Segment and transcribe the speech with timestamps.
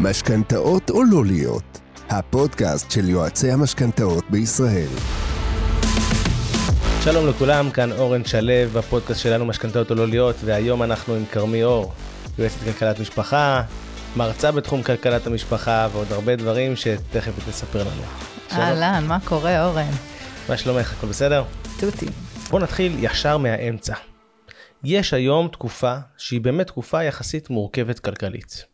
[0.00, 4.88] משכנתאות או לא להיות, הפודקאסט של יועצי המשכנתאות בישראל.
[7.04, 11.64] שלום לכולם, כאן אורן שלו, בפודקאסט שלנו משכנתאות או לא להיות, והיום אנחנו עם כרמי
[11.64, 11.92] אור,
[12.38, 13.62] יועצת כלכלת משפחה,
[14.16, 18.02] מרצה בתחום כלכלת המשפחה ועוד הרבה דברים שתכף תספר לנו.
[18.52, 19.92] אהלן, מה קורה אורן?
[20.48, 21.44] מה שלומך, הכל בסדר?
[21.78, 22.06] תותי.
[22.50, 23.94] בוא נתחיל ישר מהאמצע.
[24.84, 28.67] יש היום תקופה שהיא באמת תקופה יחסית מורכבת כלכלית.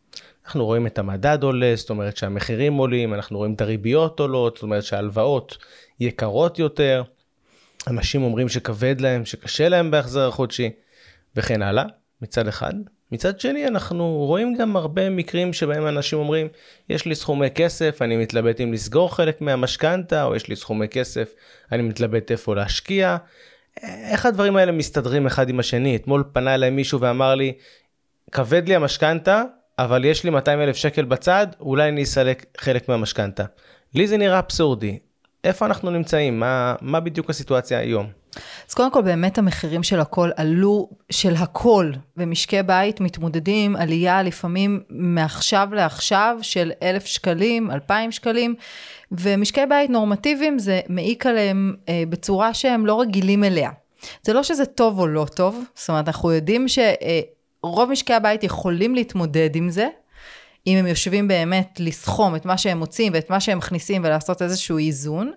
[0.44, 4.62] אנחנו רואים את המדד עולה, זאת אומרת שהמחירים עולים, אנחנו רואים את הריביות עולות, זאת
[4.62, 5.56] אומרת שההלוואות
[6.00, 7.02] יקרות יותר,
[7.86, 10.70] אנשים אומרים שכבד להם, שקשה להם בהחזר החודשי,
[11.36, 11.84] וכן הלאה,
[12.22, 12.72] מצד אחד.
[13.12, 16.48] מצד שני, אנחנו רואים גם הרבה מקרים שבהם אנשים אומרים,
[16.88, 21.34] יש לי סכומי כסף, אני מתלבט אם לסגור חלק מהמשכנתה, או יש לי סכומי כסף,
[21.72, 23.16] אני מתלבט איפה להשקיע.
[23.82, 25.96] איך הדברים האלה מסתדרים אחד עם השני?
[25.96, 27.52] אתמול פנה אליי מישהו ואמר לי,
[28.32, 29.42] כבד לי המשכנתה,
[29.78, 33.44] אבל יש לי 200 אלף שקל בצד, אולי אני אסלק חלק מהמשכנתה.
[33.94, 34.98] לי זה נראה אבסורדי.
[35.44, 36.40] איפה אנחנו נמצאים?
[36.40, 38.06] מה, מה בדיוק הסיטואציה היום?
[38.68, 44.80] אז קודם כל באמת המחירים של הכל עלו, של הכל, ומשקי בית מתמודדים עלייה לפעמים
[44.90, 48.54] מעכשיו לעכשיו של אלף שקלים, אלפיים שקלים,
[49.12, 53.70] ומשקי בית נורמטיביים זה מעיק עליהם אה, בצורה שהם לא רגילים אליה.
[54.22, 56.68] זה לא שזה טוב או לא טוב, זאת אומרת אנחנו יודעים
[57.64, 59.88] שרוב משקי הבית יכולים להתמודד עם זה,
[60.66, 64.78] אם הם יושבים באמת לסכום את מה שהם מוצאים ואת מה שהם מכניסים ולעשות איזשהו
[64.78, 65.32] איזון.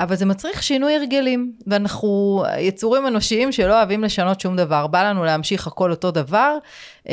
[0.00, 5.24] אבל זה מצריך שינוי הרגלים, ואנחנו יצורים אנושיים שלא אוהבים לשנות שום דבר, בא לנו
[5.24, 6.58] להמשיך הכל אותו דבר,
[7.08, 7.12] אמ,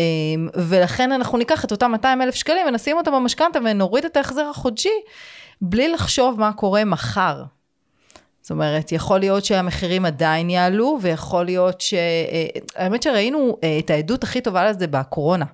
[0.56, 5.02] ולכן אנחנו ניקח את אותם 200 אלף שקלים ונשים אותם במשכנתה ונוריד את ההחזר החודשי,
[5.62, 7.44] בלי לחשוב מה קורה מחר.
[8.42, 11.94] זאת אומרת, יכול להיות שהמחירים עדיין יעלו, ויכול להיות ש...
[11.94, 15.46] אה, האמת שראינו אה, את העדות הכי טובה לזה בקורונה.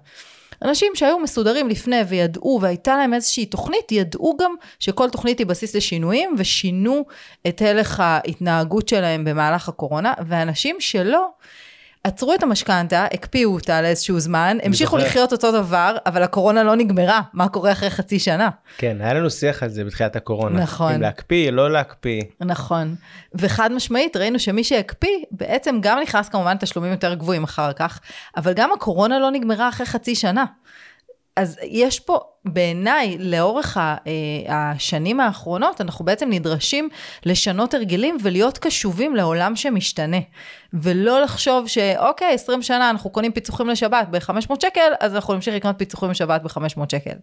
[0.62, 5.76] אנשים שהיו מסודרים לפני וידעו והייתה להם איזושהי תוכנית, ידעו גם שכל תוכנית היא בסיס
[5.76, 7.06] לשינויים ושינו
[7.48, 11.30] את הלך ההתנהגות שלהם במהלך הקורונה, ואנשים שלא,
[12.08, 15.10] עצרו את המשכנתה, הקפיאו אותה לאיזשהו זמן, המשיכו זוכר.
[15.10, 18.50] לחיות אותו דבר, אבל הקורונה לא נגמרה, מה קורה אחרי חצי שנה?
[18.78, 20.62] כן, היה לנו שיח על זה בתחילת הקורונה.
[20.62, 20.94] נכון.
[20.94, 22.22] אם להקפיא, לא להקפיא.
[22.42, 22.96] נכון.
[23.36, 28.00] וחד משמעית, ראינו שמי שהקפיא, בעצם גם נכנס כמובן תשלומים יותר גבוהים אחר כך,
[28.38, 30.46] אבל גם הקורונה לא נגמרה אחרי חצי שנה.
[31.38, 33.96] אז יש פה, בעיניי, לאורך אה,
[34.50, 36.90] השנים האחרונות, אנחנו בעצם נדרשים
[37.26, 40.18] לשנות הרגלים ולהיות קשובים לעולם שמשתנה.
[40.74, 45.76] ולא לחשוב שאוקיי, 20 שנה אנחנו קונים פיצוחים לשבת ב-500 שקל, אז אנחנו נמשיך לקנות
[45.78, 47.16] פיצוחים לשבת ב-500 שקל.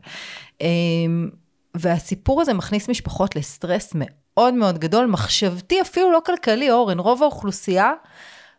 [0.60, 1.30] אמ,
[1.74, 7.92] והסיפור הזה מכניס משפחות לסטרס מאוד מאוד גדול, מחשבתי אפילו לא כלכלי, אורן, רוב האוכלוסייה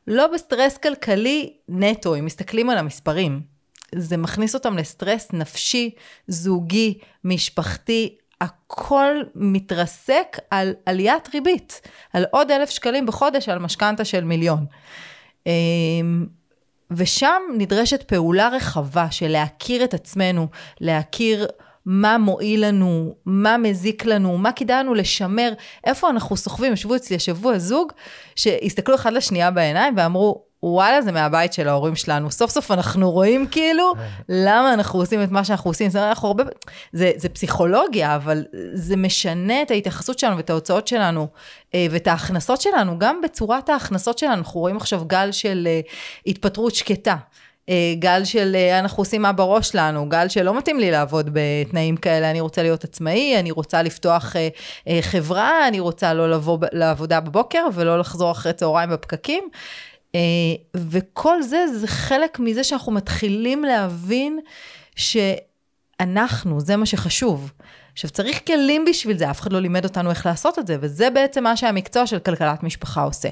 [0.07, 3.54] לא בסטרס כלכלי נטו, אם מסתכלים על המספרים.
[3.95, 5.89] זה מכניס אותם לסטרס נפשי,
[6.27, 11.81] זוגי, משפחתי, הכל מתרסק על עליית ריבית,
[12.13, 14.65] על עוד אלף שקלים בחודש על משכנתה של מיליון.
[15.45, 16.25] אמ,
[16.91, 20.47] ושם נדרשת פעולה רחבה של להכיר את עצמנו,
[20.81, 21.47] להכיר
[21.85, 25.53] מה מועיל לנו, מה מזיק לנו, מה כדאי לנו לשמר,
[25.83, 27.91] איפה אנחנו סוחבים, ישבו אצלי השבוע זוג,
[28.35, 32.31] שהסתכלו אחד לשנייה בעיניים ואמרו, וואלה, זה מהבית של ההורים שלנו.
[32.31, 33.93] סוף סוף אנחנו רואים כאילו
[34.29, 35.89] למה אנחנו עושים את מה שאנחנו עושים.
[35.89, 36.43] זה, אנחנו הרבה,
[36.93, 41.27] זה, זה פסיכולוגיה, אבל זה משנה את ההתייחסות שלנו ואת ההוצאות שלנו
[41.73, 44.33] אה, ואת ההכנסות שלנו, גם בצורת ההכנסות שלנו.
[44.33, 45.79] אנחנו רואים עכשיו גל של אה,
[46.27, 47.15] התפטרות שקטה.
[47.69, 52.31] אה, גל של אנחנו עושים מה בראש שלנו, גל שלא מתאים לי לעבוד בתנאים כאלה,
[52.31, 54.35] אני רוצה להיות עצמאי, אני רוצה לפתוח
[55.01, 59.49] חברה, אני רוצה לא לבוא לעבודה בבוקר ולא לחזור אחרי צהריים בפקקים.
[60.15, 60.19] אה,
[60.75, 64.39] וכל זה, זה חלק מזה שאנחנו מתחילים להבין
[64.95, 67.51] שאנחנו, זה מה שחשוב.
[67.93, 71.09] עכשיו, צריך כלים בשביל זה, אף אחד לא לימד אותנו איך לעשות את זה, וזה
[71.09, 73.29] בעצם מה שהמקצוע של כלכלת משפחה עושה.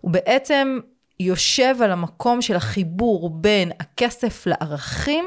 [0.00, 0.78] הוא בעצם
[1.20, 5.24] יושב על המקום של החיבור בין הכסף לערכים,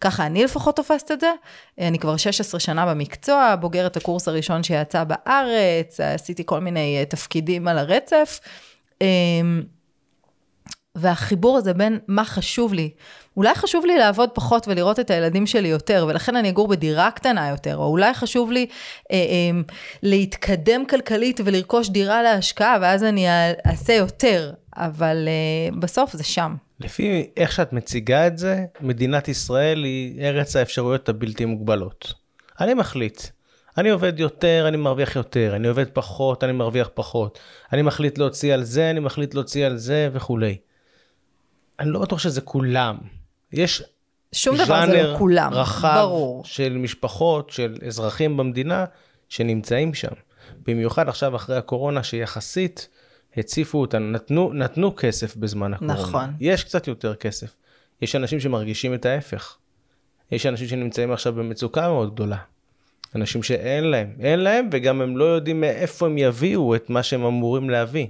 [0.00, 1.32] ככה אני לפחות תופסת את זה.
[1.78, 7.78] אני כבר 16 שנה במקצוע, בוגרת הקורס הראשון שיצא בארץ, עשיתי כל מיני תפקידים על
[7.78, 8.40] הרצף.
[10.98, 12.90] והחיבור הזה בין מה חשוב לי,
[13.36, 17.48] אולי חשוב לי לעבוד פחות ולראות את הילדים שלי יותר, ולכן אני אגור בדירה קטנה
[17.48, 18.66] יותר, או אולי חשוב לי
[19.12, 19.60] אה, אה,
[20.02, 23.26] להתקדם כלכלית ולרכוש דירה להשקעה, ואז אני
[23.66, 26.54] אעשה יותר, אבל אה, בסוף זה שם.
[26.80, 32.12] לפי איך שאת מציגה את זה, מדינת ישראל היא ארץ האפשרויות הבלתי מוגבלות.
[32.60, 33.22] אני מחליט.
[33.78, 37.38] אני עובד יותר, אני מרוויח יותר, אני עובד פחות, אני מרוויח פחות.
[37.72, 40.56] אני מחליט להוציא על זה, אני מחליט להוציא על זה וכולי.
[41.80, 42.96] אני לא בטוח שזה כולם.
[43.52, 43.82] יש
[44.32, 46.44] שום דבר זה לא כולם, רחב ברור.
[46.44, 48.84] של משפחות, של אזרחים במדינה
[49.28, 50.12] שנמצאים שם.
[50.66, 52.88] במיוחד עכשיו אחרי הקורונה, שיחסית
[53.36, 55.94] הציפו אותנו, נתנו, נתנו כסף בזמן הקורונה.
[55.94, 56.30] נכון.
[56.40, 57.56] יש קצת יותר כסף.
[58.02, 59.56] יש אנשים שמרגישים את ההפך.
[60.32, 62.36] יש אנשים שנמצאים עכשיו במצוקה מאוד גדולה.
[63.14, 67.24] אנשים שאין להם, אין להם, וגם הם לא יודעים מאיפה הם יביאו את מה שהם
[67.24, 68.06] אמורים להביא.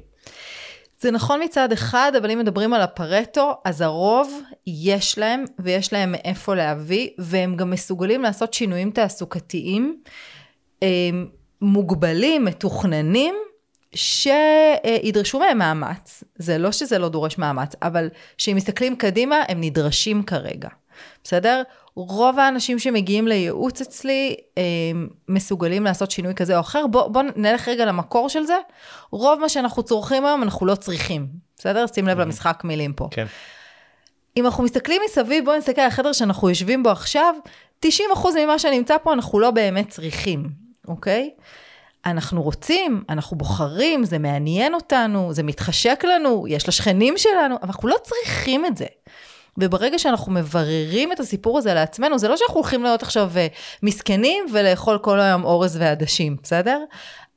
[1.01, 6.13] זה נכון מצד אחד, אבל אם מדברים על הפרטו, אז הרוב יש להם, ויש להם
[6.13, 10.03] מאיפה להביא, והם גם מסוגלים לעשות שינויים תעסוקתיים
[10.83, 10.89] אה,
[11.61, 13.35] מוגבלים, מתוכננים,
[13.95, 16.25] שידרשו מהם מאמץ.
[16.37, 20.69] זה לא שזה לא דורש מאמץ, אבל כשהם מסתכלים קדימה, הם נדרשים כרגע.
[21.25, 21.63] בסדר?
[22.07, 24.37] רוב האנשים שמגיעים לייעוץ אצלי
[25.29, 26.87] מסוגלים לעשות שינוי כזה או אחר.
[26.87, 28.57] בוא, בוא נלך רגע למקור של זה.
[29.11, 31.27] רוב מה שאנחנו צורכים היום אנחנו לא צריכים.
[31.57, 31.87] בסדר?
[31.95, 33.09] שים לב למשחק מילים פה.
[33.11, 33.27] כן.
[34.37, 37.35] אם אנחנו מסתכלים מסביב, בואו נסתכל על החדר שאנחנו יושבים בו עכשיו,
[37.87, 37.89] 90%
[38.45, 40.49] ממה שנמצא פה אנחנו לא באמת צריכים,
[40.89, 41.31] אוקיי?
[42.07, 47.89] אנחנו רוצים, אנחנו בוחרים, זה מעניין אותנו, זה מתחשק לנו, יש לשכנים שלנו, אבל אנחנו
[47.89, 48.87] לא צריכים את זה.
[49.59, 53.47] וברגע שאנחנו מבררים את הסיפור הזה לעצמנו, זה לא שאנחנו הולכים להיות עכשיו אה,
[53.83, 56.85] מסכנים ולאכול כל היום אורז ועדשים, בסדר?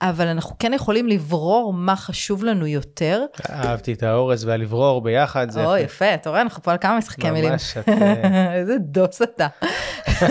[0.02, 3.26] אבל אנחנו כן יכולים לברור מה חשוב לנו יותר.
[3.50, 7.32] אהבתי את האורז והלברור ביחד, זה או, יפה, אתה רואה, אנחנו פה על כמה משחקי
[7.32, 7.52] מילים.
[7.52, 9.48] ממש, את, אה, איזה דוס אתה.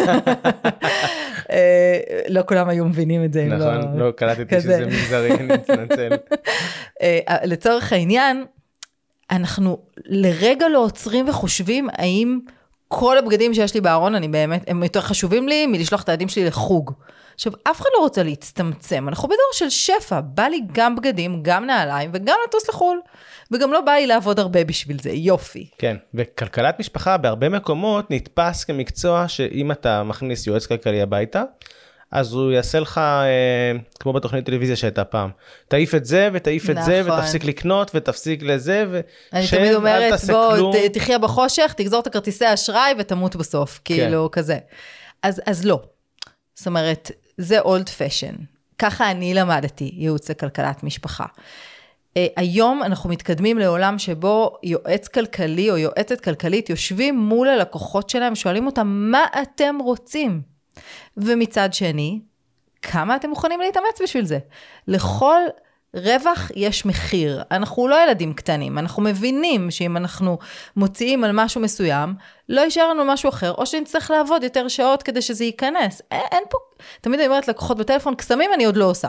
[1.53, 3.57] אה, לא כולם היו מבינים את זה, אם לא...
[3.57, 4.61] נכון, לא קלטתי כזה.
[4.61, 6.11] שזה מגזרי, אני מתנצל.
[7.53, 8.45] לצורך העניין,
[9.31, 12.39] אנחנו לרגע לא עוצרים וחושבים האם
[12.89, 16.45] כל הבגדים שיש לי בארון, אני באמת, הם יותר חשובים לי מלשלוח את הילדים שלי
[16.45, 16.93] לחוג.
[17.35, 21.67] עכשיו, אף אחד לא רוצה להצטמצם, אנחנו בדור של שפע, בא לי גם בגדים, גם
[21.67, 23.01] נעליים וגם לטוס לחו"ל.
[23.51, 25.67] וגם לא בא לי לעבוד הרבה בשביל זה, יופי.
[25.79, 31.43] כן, וכלכלת משפחה בהרבה מקומות נתפס כמקצוע שאם אתה מכניס יועץ כלכלי הביתה,
[32.13, 35.31] אז הוא יעשה לך, אה, כמו בתוכנית טלוויזיה שהייתה פעם,
[35.69, 37.19] תעיף את זה ותעיף את זה נכון.
[37.19, 39.01] ותפסיק לקנות ותפסיק לזה ו...
[39.33, 43.81] אני שב, תמיד אומרת, בוא, כלום." ת- תחיה בחושך, תגזור את הכרטיסי אשראי ותמות בסוף,
[43.85, 44.59] כאילו, כזה.
[45.23, 45.81] אז, אז לא.
[46.55, 48.35] זאת אומרת, זה אולד פשן.
[48.79, 51.25] ככה אני למדתי ייעוץ לכלכלת משפחה.
[51.25, 58.35] Uh, היום אנחנו מתקדמים לעולם שבו יועץ כלכלי או יועצת כלכלית יושבים מול הלקוחות שלהם,
[58.35, 60.50] שואלים אותם, מה אתם רוצים?
[61.17, 62.21] ומצד שני,
[62.83, 64.39] כמה אתם מוכנים להתאמץ בשביל זה?
[64.89, 65.41] לכל
[65.95, 67.43] רווח יש מחיר.
[67.51, 70.39] אנחנו לא ילדים קטנים, אנחנו מבינים שאם אנחנו
[70.77, 72.15] מוציאים על משהו מסוים,
[72.49, 76.03] לא יישאר לנו משהו אחר, או שנצטרך לעבוד יותר שעות כדי שזה ייכנס.
[76.11, 76.59] אין, אין פה,
[77.01, 79.09] תמיד אני אומרת לקוחות בטלפון, קסמים אני עוד לא עושה.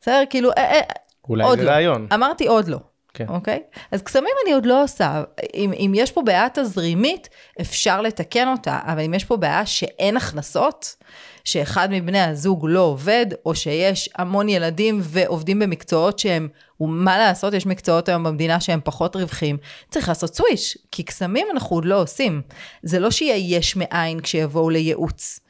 [0.00, 0.22] בסדר?
[0.30, 0.80] כאילו, אה, אה,
[1.28, 1.70] אולי עוד זה לא.
[1.70, 2.06] רעיון.
[2.14, 2.78] אמרתי עוד לא.
[3.16, 3.28] כן.
[3.28, 3.62] אוקיי?
[3.92, 5.22] אז קסמים אני עוד לא עושה.
[5.54, 7.28] אם, אם יש פה בעיה תזרימית,
[7.60, 10.96] אפשר לתקן אותה, אבל אם יש פה בעיה שאין הכנסות,
[11.44, 16.48] שאחד מבני הזוג לא עובד, או שיש המון ילדים ועובדים במקצועות שהם,
[16.80, 19.56] ומה לעשות, יש מקצועות היום במדינה שהם פחות רווחיים,
[19.90, 22.42] צריך לעשות סוויש, כי קסמים אנחנו עוד לא עושים.
[22.82, 25.40] זה לא שיהיה יש מאין כשיבואו לייעוץ.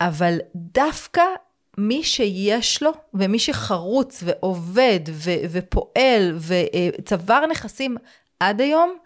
[0.00, 1.22] אבל דווקא
[1.80, 7.96] מי שיש לו, ומי שחרוץ ועובד ו- ופועל וצבר נכסים
[8.40, 8.96] עד היום,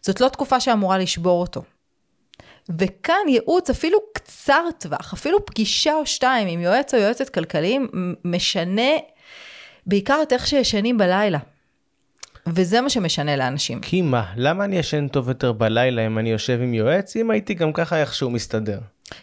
[0.00, 1.62] זאת לא תקופה שאמורה לשבור אותו.
[2.78, 7.88] וכאן ייעוץ אפילו קצר טווח, אפילו פגישה או שתיים עם יועץ או יועצת כלכליים,
[8.24, 8.90] משנה
[9.86, 11.38] בעיקר את איך שישנים בלילה.
[12.46, 13.80] וזה מה שמשנה לאנשים.
[13.80, 17.54] כי מה, למה אני ישן טוב יותר בלילה אם אני יושב עם יועץ, אם הייתי
[17.54, 18.78] גם ככה איכשהו מסתדר?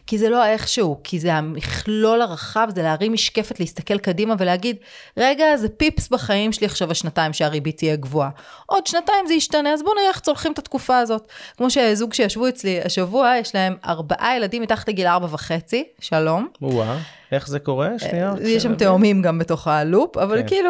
[0.08, 4.76] כי זה לא איכשהו, כי זה המכלול הרחב, זה להרים משקפת, להסתכל קדימה ולהגיד,
[5.18, 8.30] רגע, זה פיפס בחיים שלי עכשיו השנתיים שהריבית תהיה גבוהה.
[8.66, 11.28] עוד שנתיים זה ישתנה, אז בואו נראה איך צולחים את התקופה הזאת.
[11.58, 16.48] כמו שזוג שישבו אצלי השבוע, יש להם ארבעה ילדים מתחת לגיל ארבע וחצי, שלום.
[16.62, 16.98] וואה,
[17.32, 17.90] איך זה קורה?
[18.00, 18.34] שנייה.
[18.42, 20.48] יש שם תאומים גם בתוך הלופ, אבל כן.
[20.48, 20.70] כאילו,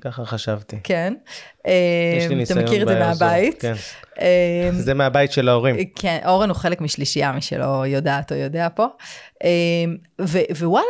[0.00, 0.76] ככה חשבתי.
[0.84, 1.14] כן.
[1.64, 1.72] יש
[2.22, 3.60] לי אתה ניסיון מכיר את זה מהבית.
[3.60, 3.74] כן.
[4.20, 5.76] אה, זה מהבית של ההורים.
[5.94, 8.86] כן, אורן הוא חלק משלישייה, מי שלא יודעת או יודע פה.
[10.20, 10.86] ו- ווואלה,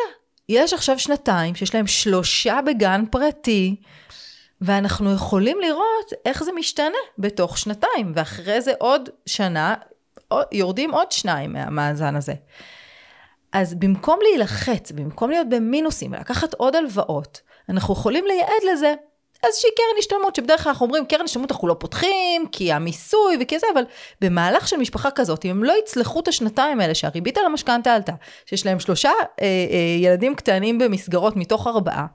[0.48, 3.76] יש עכשיו שנתיים שיש להם שלושה בגן פרטי,
[4.60, 9.74] ואנחנו יכולים לראות איך זה משתנה בתוך שנתיים, ואחרי זה עוד שנה,
[10.52, 12.34] יורדים עוד שניים מהמאזן הזה.
[13.52, 18.94] אז במקום להילחץ, במקום להיות במינוסים ולקחת עוד הלוואות, אנחנו יכולים לייעד לזה.
[19.46, 23.58] איזושהי קרן השתלמות, שבדרך כלל אנחנו אומרים, קרן השתלמות אנחנו לא פותחים, כי המיסוי וכי
[23.58, 23.82] זה, אבל
[24.20, 28.12] במהלך של משפחה כזאת, אם הם לא יצלחו את השנתיים האלה שהריבית על המשכנתה עלתה,
[28.46, 32.06] שיש להם שלושה אה, אה, ילדים קטנים במסגרות מתוך ארבעה,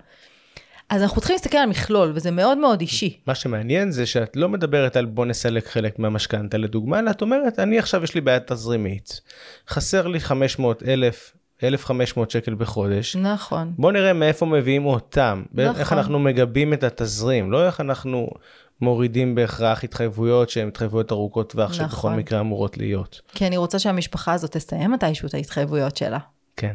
[0.92, 3.20] אז אנחנו צריכים להסתכל על מכלול, וזה מאוד מאוד אישי.
[3.28, 6.58] מה שמעניין זה שאת לא מדברת על בוא נסלק חלק מהמשכנתה.
[6.58, 9.22] לדוגמה, אלא את אומרת, אני עכשיו יש לי בעיה תזרימית,
[9.70, 13.74] חסר לי 500 אלף, 1,500 שקל בחודש, נכון.
[13.78, 15.76] בוא נראה מאיפה מביאים אותם, נכון.
[15.76, 18.30] איך אנחנו מגבים את התזרים, לא איך אנחנו
[18.82, 22.16] מורידים בהכרח התחייבויות שהן התחייבויות ארוכות טווח, שבכל נכון.
[22.16, 23.22] מקרה אמורות להיות.
[23.28, 26.20] כי אני רוצה שהמשפחה הזאת תסיים מתישהו את ההתחייבויות שלה.
[26.58, 26.74] כן.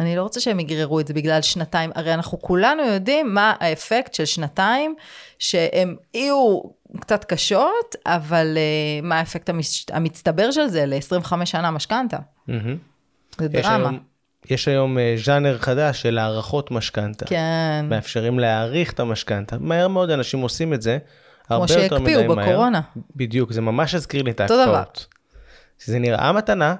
[0.00, 4.14] אני לא רוצה שהם יגררו את זה בגלל שנתיים, הרי אנחנו כולנו יודעים מה האפקט
[4.14, 4.94] של שנתיים,
[5.38, 6.60] שהם יהיו
[7.00, 9.50] קצת קשות, אבל uh, מה האפקט.
[9.92, 12.16] המצטבר של זה ל-25 שנה משכנתה.
[12.48, 12.76] מהמם.
[13.38, 13.90] זה דרמה.
[14.50, 17.26] יש היום אה, ז'אנר חדש של הארכות משכנתה.
[17.26, 19.56] כן, מאפשרים להאריך את המשכנתה.
[19.60, 20.98] מהר מאוד אנשים עושים את זה.
[21.48, 22.48] הרבה יותר מדי שהקפיאו מהר.
[22.48, 22.80] בקורונה.
[23.16, 24.40] בדיוק, זה ממש הזכיר לי את.
[24.40, 25.06] ההקפאות.
[25.78, 26.74] שזה נראה מתנה,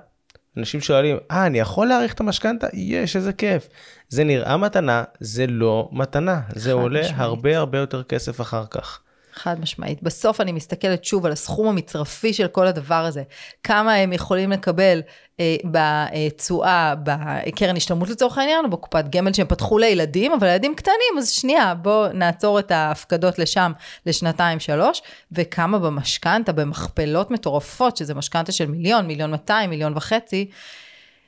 [0.56, 2.66] אנשים שואלים, אה, אני יכול להאריך את המשכנתה?
[2.72, 3.68] יש, איזה כיף.
[4.08, 6.40] זה נראה מתנה, זה לא מתנה.
[6.54, 7.20] זה עולה משמעית.
[7.20, 9.00] הרבה הרבה יותר כסף אחר כך.
[9.38, 10.02] חד משמעית.
[10.02, 13.22] בסוף אני מסתכלת שוב על הסכום המצרפי של כל הדבר הזה.
[13.62, 15.00] כמה הם יכולים לקבל
[15.40, 21.18] אה, בתשואה, בקרן השתלמות לצורך העניין, או בקופת גמל שהם פתחו לילדים, אבל ילדים קטנים,
[21.18, 23.72] אז שנייה, בואו נעצור את ההפקדות לשם
[24.06, 25.02] לשנתיים, שלוש,
[25.32, 30.50] וכמה במשכנתה, במכפלות מטורפות, שזה משכנתה של מיליון, מיליון 200, מיליון וחצי.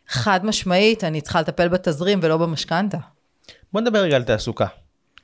[0.08, 2.98] חד משמעית, אני צריכה לטפל בתזרים ולא במשכנתה.
[3.72, 4.66] בוא נדבר רגע על תעסוקה.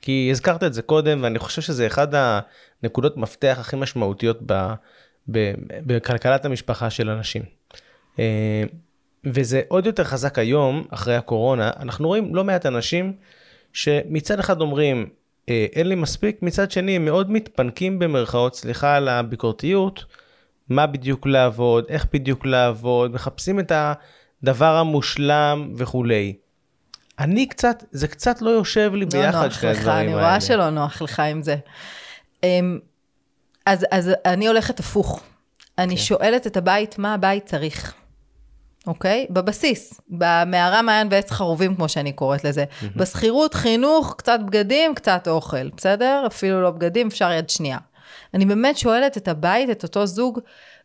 [0.07, 2.07] כי הזכרת את זה קודם, ואני חושב שזה אחד
[2.83, 4.73] הנקודות מפתח הכי משמעותיות ב,
[5.31, 7.41] ב, בכלכלת המשפחה של אנשים.
[8.19, 8.63] אה,
[9.25, 13.13] וזה עוד יותר חזק היום, אחרי הקורונה, אנחנו רואים לא מעט אנשים
[13.73, 15.09] שמצד אחד אומרים,
[15.49, 20.05] "אה, אין לי מספיק, מצד שני הם מאוד מתפנקים במרכאות, סליחה על הביקורתיות,
[20.69, 23.71] מה בדיוק לעבוד, איך בדיוק לעבוד, מחפשים את
[24.43, 26.35] הדבר המושלם וכולי.
[27.19, 30.27] אני קצת, זה קצת לא יושב לי לא ביחד נוח שני לך, הדברים אני האלה.
[30.27, 31.55] רואה שלא נוח לך עם זה.
[32.43, 32.79] אמ,
[33.65, 35.23] אז, אז אני הולכת הפוך.
[35.77, 36.01] אני כן.
[36.01, 37.93] שואלת את הבית, מה הבית צריך?
[38.87, 39.27] אוקיי?
[39.29, 42.65] בבסיס, במערה מעיין ועץ חרובים, כמו שאני קוראת לזה.
[42.95, 46.23] בשכירות, חינוך, קצת בגדים, קצת אוכל, בסדר?
[46.27, 47.77] אפילו לא בגדים, אפשר יד שנייה.
[48.33, 50.39] אני באמת שואלת את הבית, את אותו זוג,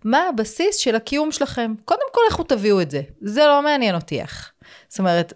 [0.05, 1.75] מה הבסיס של הקיום שלכם?
[1.85, 3.03] קודם כל, לכו תביאו את זה.
[3.21, 4.51] זה לא מעניין אותי איך.
[4.89, 5.33] זאת אומרת,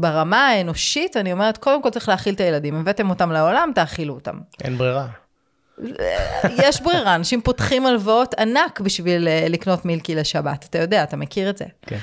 [0.00, 2.74] ברמה האנושית, אני אומרת, קודם כל צריך להאכיל את הילדים.
[2.74, 4.38] הבאתם אותם לעולם, תאכילו אותם.
[4.64, 5.06] אין ברירה.
[6.56, 10.66] יש ברירה, אנשים פותחים הלוואות ענק בשביל אה, לקנות מילקי לשבת.
[10.70, 11.64] אתה יודע, אתה מכיר את זה.
[11.86, 11.98] כן.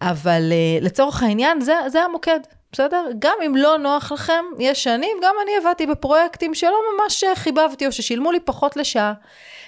[0.00, 2.40] אבל אה, לצורך העניין, זה, זה המוקד,
[2.72, 3.04] בסדר?
[3.18, 7.86] גם אם לא נוח לכם, יש שנים, גם אני עבדתי בפרויקטים שלא ממש אה, חיבבתי,
[7.86, 9.12] או ששילמו לי פחות לשעה.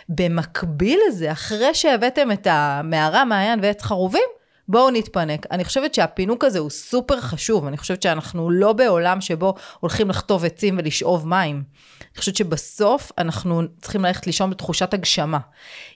[0.09, 4.29] במקביל לזה, אחרי שהבאתם את המערה, מעיין ועץ חרובים,
[4.69, 5.47] בואו נתפנק.
[5.51, 10.45] אני חושבת שהפינוק הזה הוא סופר חשוב, אני חושבת שאנחנו לא בעולם שבו הולכים לחטוב
[10.45, 11.63] עצים ולשאוב מים.
[12.01, 15.39] אני חושבת שבסוף אנחנו צריכים ללכת לישון בתחושת הגשמה.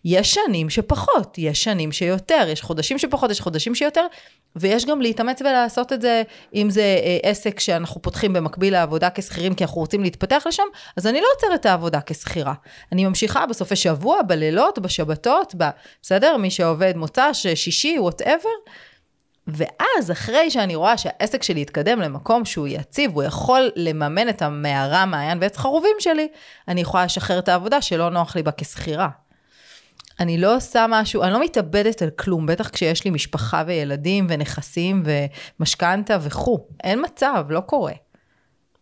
[0.05, 4.07] יש שנים שפחות, יש שנים שיותר, יש חודשים שפחות, יש חודשים שיותר,
[4.57, 6.23] ויש גם להתאמץ ולעשות את זה,
[6.55, 10.62] אם זה אה, עסק שאנחנו פותחים במקביל לעבודה כשכירים, כי אנחנו רוצים להתפתח לשם,
[10.97, 12.55] אז אני לא עוצרת את העבודה כשכירה.
[12.93, 15.55] אני ממשיכה בסופי שבוע, בלילות, בשבתות.
[16.03, 16.37] בסדר?
[16.37, 18.60] מי שעובד מוצ"ש, שישי, וואטאבר.
[19.47, 25.06] ואז, אחרי שאני רואה שהעסק שלי יתקדם למקום שהוא יציב, הוא יכול לממן את המערה,
[25.06, 26.28] מעיין ועץ חרובים שלי,
[26.68, 29.09] אני יכולה לשחרר את העבודה שלא נוח לי בה כשכירה.
[30.20, 35.02] אני לא עושה משהו, אני לא מתאבדת על כלום, בטח כשיש לי משפחה וילדים ונכסים
[35.61, 36.66] ומשכנתה וכו'.
[36.85, 37.92] אין מצב, לא קורה.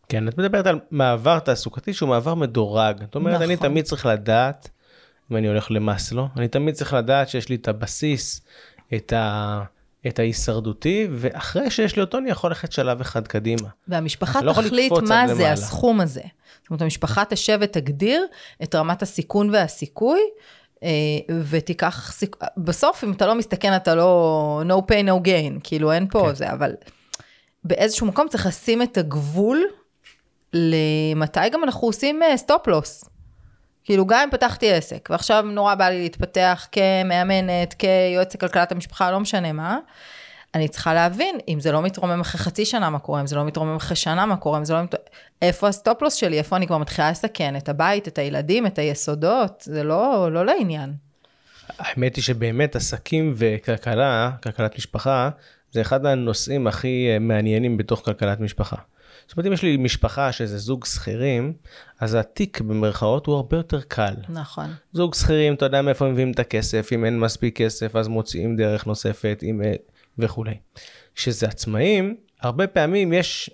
[0.09, 3.01] כן, את מדברת על מעבר תעסוקתי שהוא מעבר מדורג.
[3.01, 3.69] זאת אומרת, אני נכון.
[3.69, 4.69] תמיד צריך לדעת,
[5.31, 8.41] אם אני הולך למאסלו, אני תמיד צריך לדעת שיש לי את הבסיס,
[8.95, 9.63] את, ה,
[10.07, 13.69] את ההישרדותי, ואחרי שיש לי אותו אני יכול ללכת שלב אחד קדימה.
[13.89, 15.53] והמשפחה לא תחליט לקפוץ מה זה למעלה.
[15.53, 16.21] הסכום הזה.
[16.63, 18.27] זאת אומרת, המשפחה תשב ותגדיר
[18.63, 20.21] את רמת הסיכון והסיכוי,
[20.83, 20.89] אה,
[21.51, 22.31] ותיקח סיכ...
[22.57, 26.35] בסוף, אם אתה לא מסתכן, אתה לא no pay no gain, כאילו אין פה כן.
[26.35, 26.73] זה, אבל
[27.65, 29.65] באיזשהו מקום צריך לשים את הגבול
[30.53, 33.05] למתי גם אנחנו עושים stop loss.
[33.89, 39.21] כאילו, גם אם פתחתי עסק, ועכשיו נורא בא לי להתפתח כמאמנת, כיועצת כלכלת המשפחה, לא
[39.21, 39.79] משנה מה,
[40.55, 43.45] אני צריכה להבין, אם זה לא מתרומם אחרי חצי שנה, מה קורה, אם זה לא
[43.45, 44.95] מתרומם אחרי שנה, מה קורה, אם זה לא מת...
[45.43, 47.57] איפה ה stop-loss שלי, איפה אני כבר מתחילה לסכן?
[47.57, 50.93] את הבית, את הילדים, את היסודות, זה לא, לא לעניין.
[51.79, 55.31] האמת היא שבאמת עסקים וכלכלה, כלכלת משפחה,
[55.73, 58.77] זה אחד הנושאים הכי אה, מעניינים בתוך כלכלת משפחה.
[59.29, 61.53] זאת אומרת, אם יש לי משפחה שזה זוג שכירים,
[62.01, 64.15] אז התיק במרכאות הוא הרבה יותר קל.
[64.29, 64.67] נכון.
[64.93, 68.57] זוג שכירים, אתה יודע מאיפה הם מביאים את הכסף, אם אין מספיק כסף אז מוציאים
[68.57, 69.61] דרך נוספת אם,
[70.19, 70.55] וכולי.
[71.15, 73.51] כשזה עצמאים, הרבה פעמים יש,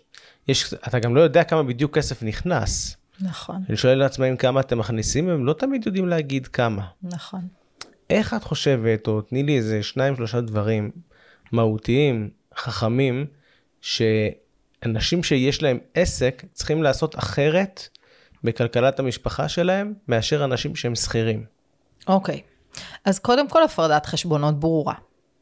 [0.49, 2.97] יש, אתה גם לא יודע כמה בדיוק כסף נכנס.
[3.21, 6.85] נכון, אני שואל לעצמאים כמה אתם מכניסים, הם לא תמיד יודעים להגיד כמה.
[7.03, 7.49] נכון.
[8.11, 10.91] איך את חושבת, או תני לי איזה שניים שלושה דברים
[11.53, 13.27] מהותיים, חכמים,
[14.85, 17.89] שאנשים שיש להם עסק צריכים לעשות אחרת
[18.45, 21.45] בכלכלת המשפחה שלהם, מאשר אנשים שהם שכירים.
[22.09, 22.41] אוקיי.
[23.05, 24.95] אז קודם כל הפרדת חשבונות ברורה.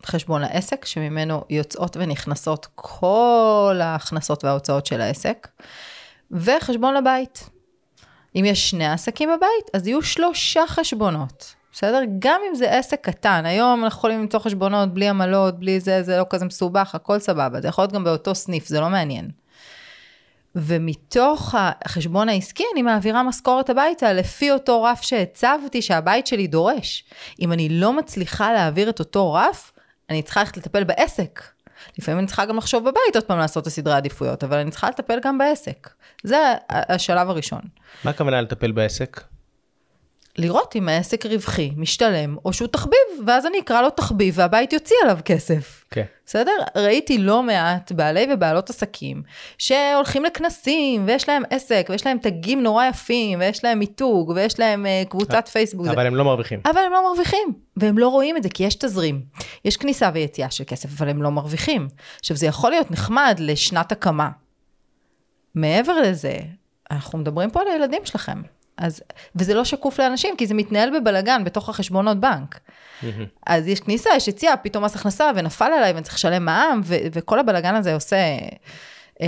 [0.07, 5.49] חשבון העסק, שממנו יוצאות ונכנסות כל ההכנסות וההוצאות של העסק,
[6.31, 7.51] וחשבון לבית.
[8.37, 11.55] אם יש שני עסקים בבית, אז יהיו שלושה חשבונות.
[11.73, 12.00] בסדר?
[12.19, 16.17] גם אם זה עסק קטן, היום אנחנו יכולים למצוא חשבונות בלי עמלות, בלי זה, זה
[16.19, 17.61] לא כזה מסובך, הכל סבבה.
[17.61, 19.31] זה יכול להיות גם באותו סניף, זה לא מעניין.
[20.55, 27.05] ומתוך החשבון העסקי אני מעבירה משכורת הביתה לפי אותו רף שהצבתי שהבית שלי דורש.
[27.41, 29.73] אם אני לא מצליחה להעביר את אותו רף,
[30.11, 31.43] אני צריכה ללכת לטפל בעסק.
[31.99, 34.88] לפעמים אני צריכה גם לחשוב בבית עוד פעם לעשות את הסדרי העדיפויות, אבל אני צריכה
[34.88, 35.88] לטפל גם בעסק.
[36.23, 37.61] זה השלב הראשון.
[38.05, 39.21] מה הכוונה לטפל בעסק?
[40.39, 44.97] לראות אם העסק רווחי, משתלם, או שהוא תחביב, ואז אני אקרא לו תחביב והבית יוציא
[45.03, 45.85] עליו כסף.
[45.91, 46.05] כן.
[46.27, 46.53] בסדר?
[46.77, 49.23] ראיתי לא מעט בעלי ובעלות עסקים
[49.59, 54.87] שהולכים לכנסים, ויש להם עסק, ויש להם תגים נורא יפים, ויש להם מיתוג, ויש להם
[54.87, 55.87] uh, קבוצת פייסבוק.
[55.87, 56.61] אבל הם לא מרוויחים.
[56.65, 59.23] אבל הם לא מרוויחים, והם לא רואים את זה, כי יש תזרים.
[59.65, 61.89] יש כניסה ויציאה של כסף, אבל הם לא מרוויחים.
[62.21, 64.29] עכשיו, זה יכול להיות נחמד לשנת הקמה.
[65.55, 66.39] מעבר לזה,
[66.91, 68.43] אנחנו מדברים פה על הילדים שלכם.
[68.76, 69.02] אז,
[69.37, 72.61] וזה לא שקוף לאנשים, כי זה מתנהל בבלגן בתוך החשבונות בנק.
[73.47, 76.97] אז יש כניסה, יש יציאה, פתאום מס הכנסה, ונפל עליי, ואני צריך לשלם מע"מ, ו-
[77.12, 78.47] וכל הבלגן הזה עושה אה,
[79.21, 79.26] אה,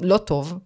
[0.00, 0.58] לא טוב.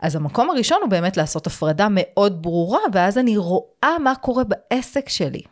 [0.00, 5.08] אז המקום הראשון הוא באמת לעשות הפרדה מאוד ברורה, ואז אני רואה מה קורה בעסק
[5.08, 5.42] שלי.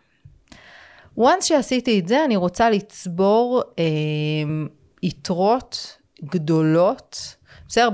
[1.18, 3.84] once שעשיתי את זה, אני רוצה לצבור אה,
[5.02, 7.36] יתרות גדולות.
[7.68, 7.88] בסדר,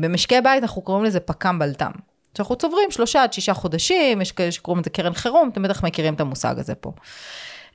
[0.00, 2.11] במשקי בית אנחנו קוראים לזה פק"ם בלת"ם.
[2.36, 6.14] שאנחנו צוברים שלושה עד שישה חודשים, יש כאלה שקוראים לזה קרן חירום, אתם בטח מכירים
[6.14, 6.92] את המושג הזה פה.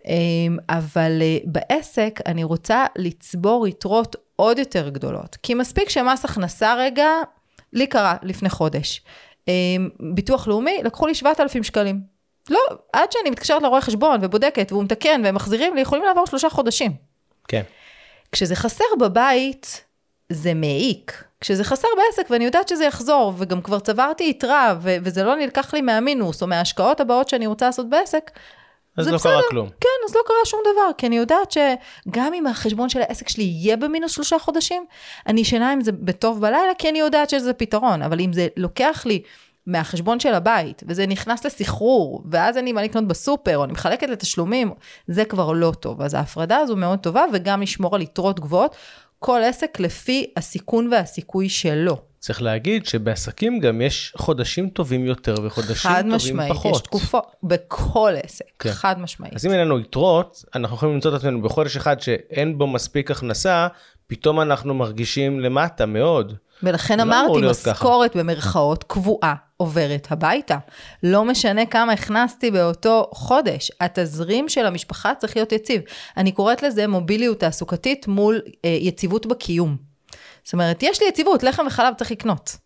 [0.06, 6.76] אמ, אבל אה, בעסק אני רוצה לצבור יתרות עוד יותר גדולות, כי מספיק שמס הכנסה
[6.78, 7.08] רגע,
[7.74, 9.02] לי קרה לפני חודש.
[9.48, 12.02] אמ, ביטוח לאומי, לקחו לי 7,000 שקלים.
[12.50, 12.60] לא,
[12.93, 16.91] עד שאני מתקשרת לרואה חשבון ובודקת והוא מתקן והם מחזירים לי, יכולים לעבור שלושה חודשים.
[17.48, 17.62] כן.
[18.32, 19.84] כשזה חסר בבית,
[20.30, 21.24] זה מעיק.
[21.41, 25.73] כשזה חסר בעסק ואני יודעת שזה יחזור, וגם כבר צברתי יתרה, ו- וזה לא נלקח
[25.73, 28.32] לי מהמינוס, או מההשקעות הבאות שאני רוצה לעשות בעסק,
[28.97, 29.32] אז לא בסדר.
[29.32, 29.69] קרה כלום.
[29.82, 33.43] כן, אז לא קרה שום דבר, כי אני יודעת שגם אם החשבון של העסק שלי
[33.43, 34.86] יהיה במינוס שלושה חודשים,
[35.28, 39.04] אני ישנה עם זה בטוב בלילה, כי אני יודעת שזה פתרון, אבל אם זה לוקח
[39.06, 39.21] לי
[39.67, 44.71] מהחשבון של הבית, וזה נכנס לסחרור, ואז אני באה לקנות בסופר, או אני מחלקת לתשלומים,
[45.08, 46.02] זה כבר לא טוב.
[46.02, 48.76] אז ההפרדה הזו מאוד טובה, וגם לשמור על יתרות גבוהות,
[49.19, 51.97] כל עסק לפי הסיכון והסיכוי שלו.
[52.19, 56.75] צריך להגיד שבעסקים גם יש חודשים טובים יותר וחודשים חד טובים משמעית, פחות.
[56.75, 58.71] יש תקופות, בכל עסק, כן.
[58.71, 59.34] חד משמעית.
[59.34, 63.12] אז אם אין לנו יתרות, אנחנו יכולים למצוא את עצמנו בחודש אחד שאין בו מספיק
[63.12, 63.67] הכנסה,
[64.08, 66.34] פתאום אנחנו מרגישים למטה מאוד.
[66.63, 67.41] ולכן אמרתי.
[67.50, 70.58] משכורת במרכאות קבועה עוברת הביתה.
[71.04, 75.82] לא משנה כמה הכנסתי באותו חודש, התזרים של המשפחה צריך להיות יציב.
[76.17, 79.78] אני קוראת לזה מוביליות תעסוקתית מול אה, יציבות בקיום.
[80.43, 82.58] זאת אומרת, יש לי יציבות, לחם וחלב צריך לקנות.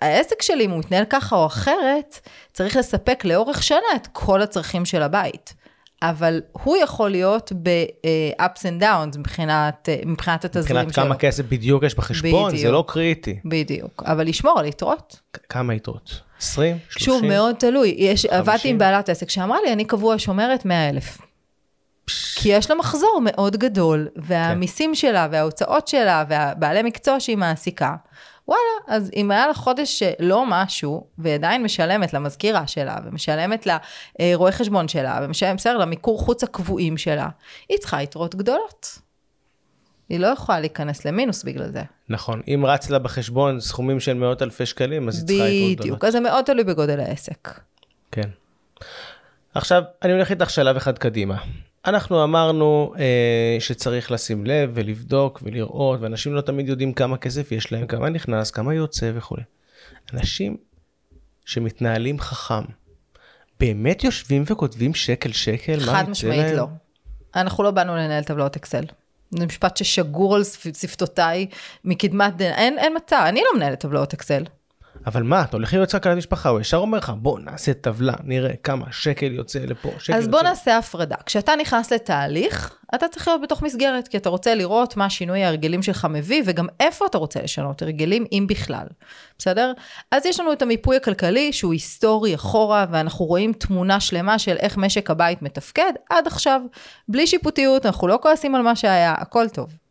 [0.00, 2.20] העסק שלי, אם הוא מתנהל ככה או אחרת,
[2.52, 5.54] צריך לספק לאורך שנה את כל הצרכים של הבית.
[6.02, 11.04] אבל הוא יכול להיות ב-ups and downs מבחינת, אה, מבחינת התזרים מבחינת שלו.
[11.04, 12.72] כמה כסף בדיוק יש בחשבון, זה בדיוק.
[12.72, 13.38] לא קריטי.
[13.44, 15.20] בדיוק, אבל לשמור על יתרות.
[15.48, 16.20] כמה יתרות?
[16.40, 16.78] 20?
[16.90, 17.04] 30?
[17.04, 17.94] שוב, מאוד תלוי.
[17.98, 18.40] יש, 50?
[18.40, 21.18] עבדתי עם בעלת עסק שאמרה לי, אני קבוע שומרת 100 אלף.
[22.34, 27.94] כי יש לה מחזור מאוד גדול, והמיסים שלה וההוצאות שלה והבעלי מקצוע שהיא מעסיקה,
[28.48, 33.66] וואלה, אז אם היה לה חודש לא משהו, והיא עדיין משלמת למזכירה שלה, ומשלמת
[34.20, 37.28] לרואה חשבון שלה, ומשלמת, בסדר, למיקור חוץ הקבועים שלה,
[37.68, 38.98] היא צריכה יתרות גדולות.
[40.08, 41.82] היא לא יכולה להיכנס למינוס בגלל זה.
[42.08, 45.80] נכון, אם רץ לה בחשבון סכומים של מאות אלפי שקלים, אז היא צריכה יתרות גדולות.
[45.80, 47.60] בדיוק, אז זה מאוד תלוי בגודל העסק.
[48.12, 48.28] כן.
[49.54, 51.36] עכשיו, אני הולך איתך שלב אחד קדימה.
[51.86, 57.72] אנחנו אמרנו אה, שצריך לשים לב ולבדוק ולראות, ואנשים לא תמיד יודעים כמה כסף יש
[57.72, 59.42] להם, כמה נכנס, כמה יוצא וכולי.
[60.14, 60.56] אנשים
[61.44, 62.64] שמתנהלים חכם,
[63.60, 65.80] באמת יושבים וכותבים שקל שקל?
[65.80, 66.52] חד משמעית?
[66.56, 66.66] לא.
[67.36, 68.84] אנחנו לא באנו לנהל טבלאות אקסל.
[69.30, 71.46] זה משפט ששגור על שפ- שפתותיי
[71.84, 74.44] מקדמת דנא, אין, אין מצב, אני לא מנהלת טבלאות אקסל.
[75.06, 78.56] אבל מה, אתה הולך להיות כלכלת משפחה, הוא ישר אומר לך, בוא נעשה טבלה, נראה
[78.62, 80.30] כמה שקל יוצא לפה, שקל אז יוצא.
[80.30, 81.16] בוא נעשה הפרדה.
[81.26, 85.82] כשאתה נכנס לתהליך, אתה צריך להיות בתוך מסגרת, כי אתה רוצה לראות מה שינוי ההרגלים
[85.82, 88.86] שלך מביא, וגם איפה אתה רוצה לשנות הרגלים, אם בכלל.
[89.38, 89.72] בסדר?
[90.10, 94.76] אז יש לנו את המיפוי הכלכלי, שהוא היסטורי אחורה, ואנחנו רואים תמונה שלמה של איך
[94.76, 96.60] משק הבית מתפקד עד עכשיו.
[97.08, 99.85] בלי שיפוטיות, אנחנו לא כועסים על מה שהיה, הכל טוב.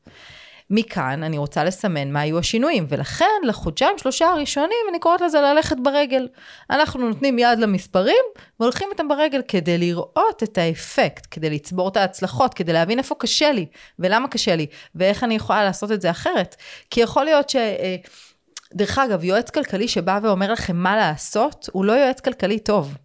[0.69, 5.77] מכאן אני רוצה לסמן מה היו השינויים, ולכן לחודשיים שלושה הראשונים אני קוראת לזה ללכת
[5.83, 6.27] ברגל.
[6.69, 8.23] אנחנו נותנים יד למספרים
[8.59, 13.51] והולכים איתם ברגל כדי לראות את האפקט, כדי לצבור את ההצלחות, כדי להבין איפה קשה
[13.51, 13.65] לי,
[13.99, 16.55] ולמה קשה לי, ואיך אני יכולה לעשות את זה אחרת.
[16.89, 17.55] כי יכול להיות ש...
[17.55, 17.95] אה,
[18.73, 22.95] דרך אגב, יועץ כלכלי שבא ואומר לכם מה לעשות, הוא לא יועץ כלכלי טוב.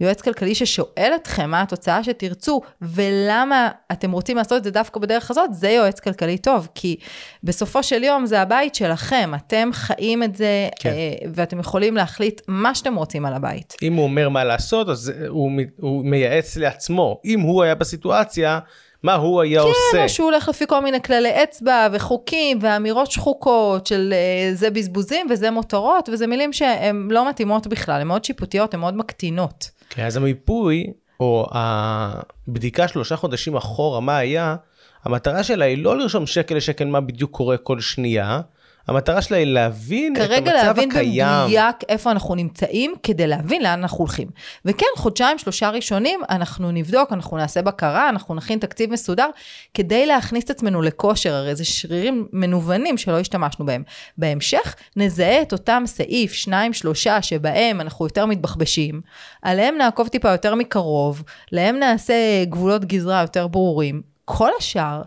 [0.00, 5.30] יועץ כלכלי ששואל אתכם מה התוצאה שתרצו, ולמה אתם רוצים לעשות את זה דווקא בדרך
[5.30, 6.96] הזאת, זה יועץ כלכלי טוב, כי
[7.44, 10.90] בסופו של יום זה הבית שלכם, אתם חיים את זה, כן.
[10.90, 13.74] אה, ואתם יכולים להחליט מה שאתם רוצים על הבית.
[13.82, 17.20] אם הוא אומר מה לעשות, אז הוא, מ- הוא מייעץ לעצמו.
[17.24, 18.58] אם הוא היה בסיטואציה,
[19.02, 20.02] מה הוא היה כן, עושה?
[20.02, 25.26] או שהוא הולך לפי כל מיני כללי אצבע וחוקים ואמירות שחוקות של אה, זה בזבוזים
[25.30, 29.70] וזה מותרות, וזה מילים שהן לא מתאימות בכלל, הן מאוד שיפוטיות, הן מאוד מקטינות.
[29.90, 34.56] כן, אז המיפוי, או הבדיקה שלושה חודשים אחורה, מה היה,
[35.04, 38.40] המטרה שלה היא לא לרשום שקל לשקל מה בדיוק קורה כל שנייה,
[38.88, 41.26] המטרה שלה היא להבין את כרגע המצב להבין הקיים.
[41.42, 44.28] במדויק איפה אנחנו נמצאים, כדי להבין לאן אנחנו הולכים.
[44.64, 49.28] וכן, חודשיים, שלושה ראשונים, אנחנו נבדוק, אנחנו נעשה בקרה, אנחנו נכין תקציב מסודר,
[49.74, 53.82] כדי להכניס את עצמנו לכושר, הרי זה שרירים מנוונים שלא השתמשנו בהם.
[54.18, 59.00] בהמשך, נזהה את אותם סעיף, שניים, שלושה, שבהם אנחנו יותר מתבחבשים,
[59.42, 64.14] עליהם נעקוב טיפה יותר מקרוב, להם נעשה גבולות גזרה יותר ברורים.
[64.24, 65.02] כל השאר,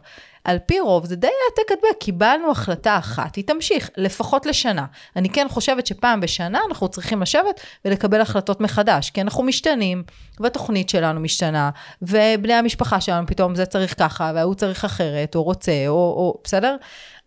[0.48, 4.86] על פי רוב זה די העתק הדבק, קיבלנו החלטה אחת, היא תמשיך, לפחות לשנה.
[5.16, 10.04] אני כן חושבת שפעם בשנה אנחנו צריכים לשבת ולקבל החלטות מחדש, כי אנחנו משתנים,
[10.40, 11.70] והתוכנית שלנו משתנה,
[12.02, 16.76] ובני המשפחה שלנו פתאום זה צריך ככה, וההוא צריך אחרת, או רוצה, או, או בסדר?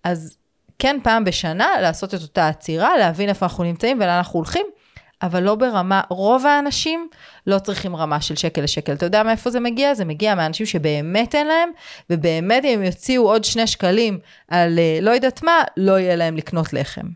[0.05, 0.37] אז
[0.79, 4.67] כן פעם בשנה לעשות את אותה עצירה, להבין איפה אנחנו נמצאים ולאן אנחנו הולכים.
[5.23, 7.09] אבל לא ברמה, רוב האנשים
[7.47, 8.93] לא צריכים רמה של שקל לשקל.
[8.93, 9.95] אתה יודע מאיפה זה מגיע?
[9.95, 11.69] זה מגיע מהאנשים שבאמת אין להם,
[12.11, 16.37] ובאמת אם הם יוציאו עוד שני שקלים על אה, לא יודעת מה, לא יהיה להם
[16.37, 17.07] לקנות לחם.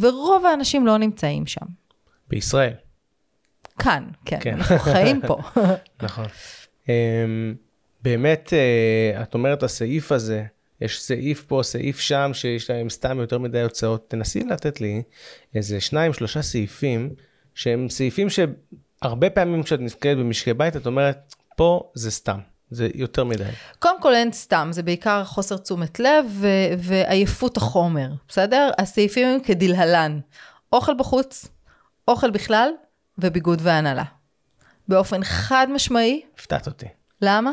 [0.00, 1.66] ורוב האנשים לא נמצאים שם.
[2.28, 2.72] בישראל,
[3.78, 4.54] כאן, כן, כן.
[4.54, 5.38] אנחנו חיים פה.
[6.02, 6.26] נכון.
[6.88, 7.54] אמ,
[8.02, 10.44] באמת, אה, את אומרת הסעיף הזה,
[10.80, 14.10] יש סעיף פה, סעיף שם, שיש להם סתם יותר מדי הוצאות.
[14.10, 15.02] תנסי לתת לי
[15.54, 17.10] איזה שניים, שלושה סעיפים,
[17.54, 22.38] שהם סעיפים שהרבה פעמים כשאת נתקלת במשקי בית, את אומרת, פה זה סתם,
[22.70, 23.44] זה יותר מדי.
[23.78, 28.70] קודם כל אין סתם, זה בעיקר חוסר תשומת לב ו- ועייפות החומר, בסדר?
[28.78, 30.20] הסעיפים הם כדלהלן,
[30.72, 31.48] אוכל בחוץ,
[32.08, 32.70] אוכל בכלל
[33.18, 34.04] וביגוד והנהלה.
[34.88, 36.86] באופן חד משמעי, הפתעת אותי.
[37.22, 37.50] למה?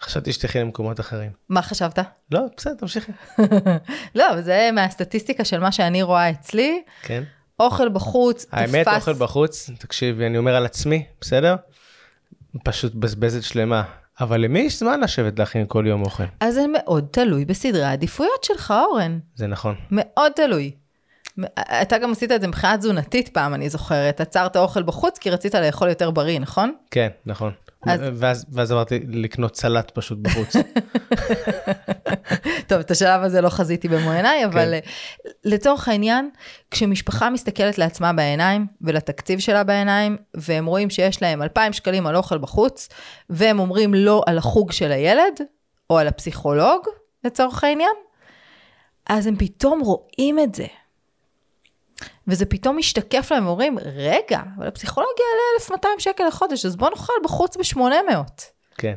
[0.00, 1.30] חשבתי שתלכי למקומות אחרים.
[1.48, 1.98] מה חשבת?
[2.30, 3.12] לא, בסדר, תמשיכי.
[4.14, 6.82] לא, זה מהסטטיסטיקה של מה שאני רואה אצלי.
[7.02, 7.22] כן.
[7.60, 8.94] אוכל בחוץ, האמת, תפס...
[8.96, 11.56] אוכל בחוץ, תקשיבי, אני אומר על עצמי, בסדר?
[12.64, 13.82] פשוט בזבזת שלמה.
[14.20, 16.24] אבל למי יש זמן לשבת להכין כל יום אוכל?
[16.40, 19.18] אז זה מאוד תלוי בסדרי העדיפויות שלך, אורן.
[19.34, 19.74] זה נכון.
[19.90, 20.70] מאוד תלוי.
[21.82, 24.20] אתה גם עשית את זה מבחינה תזונתית פעם, אני זוכרת.
[24.20, 26.74] עצרת אוכל בחוץ כי רצית לאכול יותר בריא, נכון?
[26.90, 27.52] כן, נכון.
[27.86, 30.56] אז- ואז, ואז אמרתי לקנות סלט פשוט בחוץ.
[32.66, 35.30] טוב, את השלב הזה לא חזיתי במו עיניי, אבל כן.
[35.44, 36.30] לצורך העניין,
[36.70, 42.38] כשמשפחה מסתכלת לעצמה בעיניים ולתקציב שלה בעיניים, והם רואים שיש להם 2,000 שקלים על אוכל
[42.38, 42.88] בחוץ,
[43.30, 45.40] והם אומרים לא על החוג של הילד,
[45.90, 46.86] או על הפסיכולוג,
[47.24, 47.94] לצורך העניין,
[49.06, 50.66] אז הם פתאום רואים את זה.
[52.28, 57.12] וזה פתאום משתקף להם ואומרים, רגע, אבל הפסיכולוג יעלה 1,200 שקל לחודש, אז בוא נאכל
[57.24, 58.42] בחוץ ב-800.
[58.78, 58.94] כן.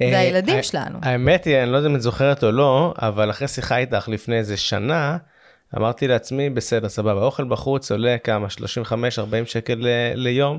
[0.00, 0.98] זה אה, הילדים שלנו.
[1.02, 4.38] האמת היא, אני לא יודע אם את זוכרת או לא, אבל אחרי שיחה איתך לפני
[4.38, 5.16] איזה שנה,
[5.76, 8.46] אמרתי לעצמי, בסדר, סבבה, אוכל בחוץ עולה כמה?
[8.46, 8.90] 35-40
[9.44, 10.58] שקל ל- ליום,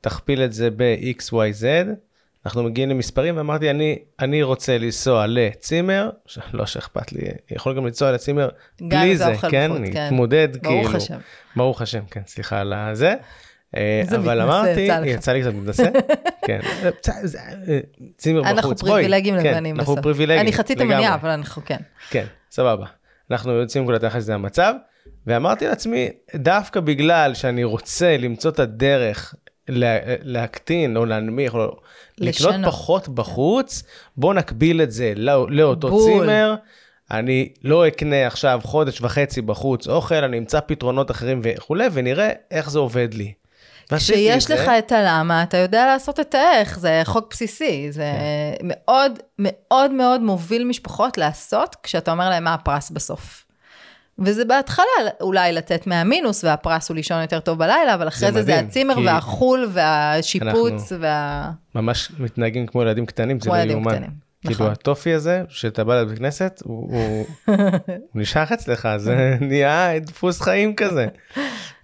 [0.00, 1.64] תכפיל את זה ב-XYZ,
[2.46, 6.10] אנחנו מגיעים למספרים, ואמרתי, אני, אני רוצה לנסוע לצימר,
[6.52, 7.20] לא שאכפת לי,
[7.50, 8.48] יכול גם לנסוע לצימר
[8.80, 9.68] בלי זה זה, כן?
[9.70, 10.06] בחוץ, אני כן.
[10.06, 10.96] מתמודד, ברוך כאילו.
[10.96, 11.18] השם.
[11.56, 13.14] ברוך השם, כן, סליחה על הזה.
[13.76, 15.90] אה, אבל אמרתי, יצא לי קצת מתנשא,
[16.46, 16.60] כן,
[17.22, 17.80] זה, אה,
[18.16, 20.02] צימר בחוץ, אנחנו פריבילגים כן, לבנים אנחנו בסוף.
[20.04, 20.74] פריבילגים, אני חצי.
[20.74, 21.76] תימניה, אבל אנחנו כן.
[22.10, 22.86] כן, סבבה.
[23.30, 24.74] אנחנו יוצאים מנקודת הנחה שזה המצב,
[25.26, 29.34] ואמרתי לעצמי, דווקא בגלל שאני רוצה למצוא את הדרך
[29.68, 31.76] לה, להקטין או להנמיך או
[32.18, 32.54] לקנות.
[32.64, 33.82] פחות בחוץ,
[34.16, 36.20] בוא נקביל את זה לא, לאותו בול.
[36.20, 36.54] צימר.
[37.10, 42.70] אני לא אקנה עכשיו חודש וחצי בחוץ אוכל, אני אמצא פתרונות אחרים וכולי, ונראה איך
[42.70, 43.32] זה עובד לי.
[43.96, 44.54] כשיש זה.
[44.54, 47.92] לך את הלמה, אתה יודע לעשות את האיך, זה חוק בסיסי.
[47.92, 48.12] זה
[48.60, 48.66] כן.
[48.68, 53.44] מאוד מאוד מאוד מוביל משפחות לעשות, כשאתה אומר להם מה הפרס בסוף.
[54.18, 54.84] וזה בהתחלה
[55.20, 58.94] אולי לצאת מהמינוס, והפרס הוא לישון יותר טוב בלילה, אבל אחרי זה זה, מדהים, הצימר
[58.94, 61.50] כי והחול והשיפוץ אנחנו- וה...
[61.74, 64.02] ממש מתנהגים כמו ילדים קטנים, זה כמו לא ילדים יאומן.
[64.46, 64.70] כאילו נכון.
[64.70, 67.56] הטופי הזה, שאתה בא לבית כנסת, הוא, הוא, הוא
[68.14, 71.06] נשאר אצלך, זה נהיה דפוס חיים כזה.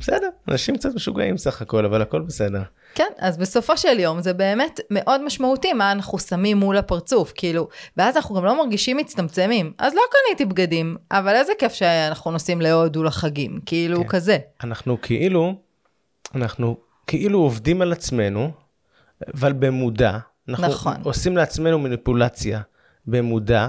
[0.01, 2.63] בסדר, אנשים קצת משוגעים סך הכל, אבל הכל בסדר.
[2.95, 7.69] כן, אז בסופו של יום זה באמת מאוד משמעותי מה אנחנו שמים מול הפרצוף, כאילו,
[7.97, 9.73] ואז אנחנו גם לא מרגישים מצטמצמים.
[9.79, 14.09] אז לא קניתי בגדים, אבל איזה כיף שאנחנו נוסעים להודו לחגים, כאילו כן.
[14.09, 14.39] כזה.
[14.65, 15.55] אנחנו כאילו,
[16.35, 18.51] אנחנו כאילו עובדים על עצמנו,
[19.35, 20.19] אבל במודע.
[20.51, 20.95] אנחנו נכון.
[21.03, 22.61] עושים לעצמנו מניפולציה
[23.07, 23.69] במודע,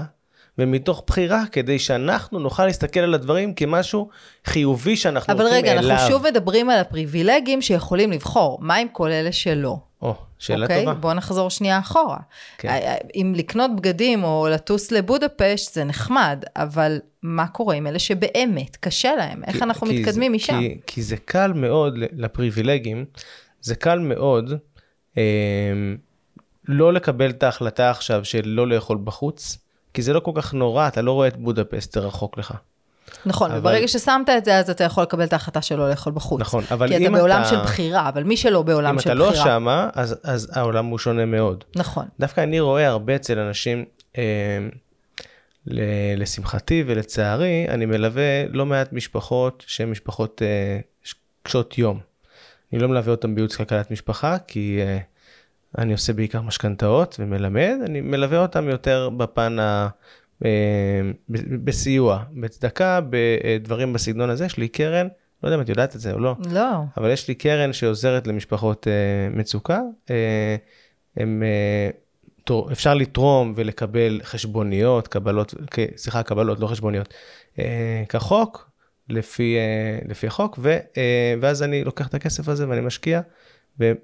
[0.58, 4.08] ומתוך בחירה, כדי שאנחנו נוכל להסתכל על הדברים כמשהו
[4.46, 5.90] חיובי שאנחנו אבל הולכים רגע, אליו.
[5.90, 8.58] אנחנו שוב מדברים על הפריבילגים שיכולים לבחור.
[8.62, 9.76] מה עם כל אלה שלא?
[10.02, 10.80] או, שאלה אוקיי?
[10.84, 10.94] טובה.
[10.94, 12.16] בואו נחזור שנייה אחורה.
[12.58, 12.68] כן.
[12.68, 18.76] אה, אם לקנות בגדים או לטוס לבודפשט זה נחמד, אבל מה קורה עם אלה שבאמת
[18.76, 19.42] קשה להם?
[19.46, 20.58] איך כי- אנחנו כי מתקדמים זה, משם?
[20.60, 23.04] כי, כי זה קל מאוד לפריבילגים,
[23.60, 24.52] זה קל מאוד
[25.18, 25.22] אה,
[26.68, 29.58] לא לקבל את ההחלטה עכשיו של לא לאכול בחוץ,
[29.94, 32.52] כי זה לא כל כך נורא, אתה לא רואה את בודפסט, זה רחוק לך.
[33.26, 36.40] נכון, אבל- וברגע ששמת את זה, אז אתה יכול לקבל את ההחלטה שלא לאכול בחוץ.
[36.40, 39.10] נכון, אבל כי אתה אם בעולם אתה- של בחירה, אבל מי שלא בעולם אם של
[39.12, 39.30] אתה בחירה.
[39.38, 41.64] לא שמה, אז, אז העולם הוא שונה מאוד.
[41.76, 42.04] נכון.
[42.20, 43.84] דווקא אני רואה הרבה אצל אנשים,
[44.18, 44.22] אה,
[45.66, 50.78] ל- לשמחתי ולצערי, אני מלווה לא מעט משפחות שהן משפחות אה,
[51.42, 52.00] קשות יום.
[52.72, 54.98] אני לא מלווה אותם בייעוץ כלכלת משפחה, כי אה,
[55.78, 59.88] אני עושה בעיקר משכנתאות ומלמד, אני מלווה אותם יותר בפן ה...
[60.44, 61.00] אה,
[61.64, 65.08] בסיוע, בצדקה, בדברים בסגנון הזה, יש לי קרן,
[65.42, 66.70] לא יודע אם את יודעת את זה או לא, לא.
[66.96, 69.80] אבל יש לי קרן שעוזרת למשפחות אה, מצוקה.
[70.10, 70.56] אה,
[71.16, 71.42] הם,
[72.72, 75.54] אפשר לתרום ולקבל חשבוניות, קבלות,
[75.96, 77.14] סליחה, קבלות, לא חשבוניות,
[78.08, 78.70] כחוק,
[79.08, 79.56] לפי,
[80.08, 80.78] לפי החוק, ו,
[81.40, 83.20] ואז אני לוקח את הכסף הזה ואני משקיע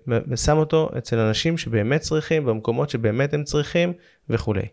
[0.07, 3.93] ושם אותו אצל אנשים שבאמת צריכים, במקומות שבאמת הם צריכים
[4.29, 4.67] וכולי.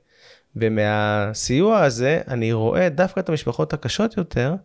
[0.56, 4.56] ומהסיוע הזה אני רואה דווקא את המשפחות הקשות יותר,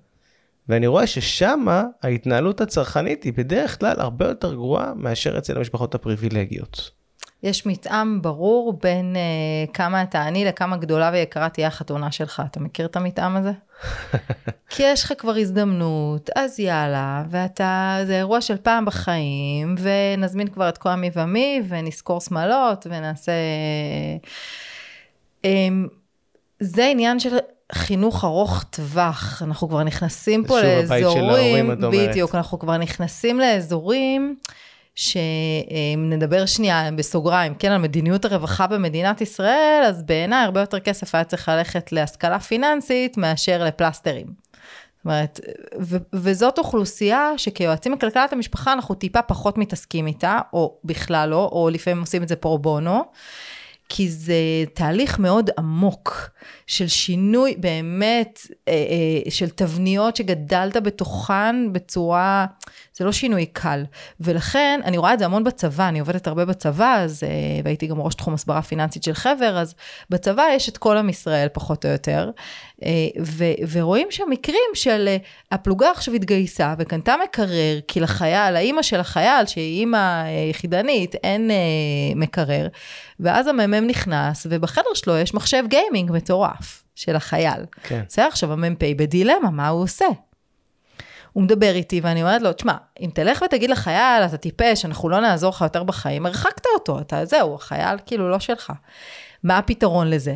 [0.69, 7.00] ואני רואה ששמה ההתנהלות הצרכנית היא בדרך כלל הרבה יותר גרועה מאשר אצל המשפחות הפריבילגיות.
[7.43, 12.43] יש מתאם ברור בין uh, כמה אתה עני לכמה גדולה ויקרה תהיה החתונה שלך.
[12.51, 13.53] אתה מכיר את המתאם הזה?
[14.71, 20.69] כי יש לך כבר הזדמנות, אז יאללה, ואתה, זה אירוע של פעם בחיים, ונזמין כבר
[20.69, 23.33] את כל המי ומי, ונזכור שמאלות, ונעשה...
[25.43, 25.47] Um,
[26.61, 27.37] זה עניין של
[27.73, 31.81] חינוך ארוך טווח, אנחנו כבר נכנסים פה לאזורים, ההורים.
[31.93, 34.37] בדיוק, אנחנו כבר נכנסים לאזורים
[34.95, 41.15] שאם נדבר שנייה בסוגריים, כן, על מדיניות הרווחה במדינת ישראל, אז בעיניי הרבה יותר כסף
[41.15, 44.27] היה צריך ללכת להשכלה פיננסית מאשר לפלסטרים.
[44.27, 45.41] זאת אומרת,
[45.81, 51.71] ו- וזאת אוכלוסייה שכיועצים לכלכלת המשפחה אנחנו טיפה פחות מתעסקים איתה, או בכלל לא, או
[51.73, 53.05] לפעמים עושים את זה פרו בונו.
[53.93, 54.35] כי זה
[54.75, 56.31] תהליך מאוד עמוק
[56.71, 62.47] של שינוי באמת, אה, אה, של תבניות שגדלת בתוכן בצורה,
[62.95, 63.85] זה לא שינוי קל.
[64.21, 68.01] ולכן, אני רואה את זה המון בצבא, אני עובדת הרבה בצבא, אז, אה, והייתי גם
[68.01, 69.75] ראש תחום הסברה פיננסית של חבר, אז
[70.11, 72.31] בצבא יש את כל עם ישראל, פחות או יותר,
[73.21, 75.17] ו, ורואים שם מקרים של
[75.51, 81.51] הפלוגה עכשיו התגייסה וקנתה מקרר, כי לחייל, האימא של החייל, שהיא אימא יחידנית, אין
[82.17, 82.69] מקרר,
[83.21, 86.60] ואז המ"מ נכנס, ובחדר שלו יש מחשב גיימינג מטורף
[86.95, 87.67] של החייל.
[87.83, 88.03] כן.
[88.09, 90.07] בסדר, עכשיו המ"פ בדילמה, מה הוא עושה?
[91.33, 95.21] הוא מדבר איתי ואני אומרת לו, תשמע, אם תלך ותגיד לחייל, אתה טיפש, אנחנו לא
[95.21, 98.73] נעזור לך יותר בחיים, הרחקת אותו, אתה זהו, החייל כאילו לא שלך.
[99.43, 100.35] מה הפתרון לזה?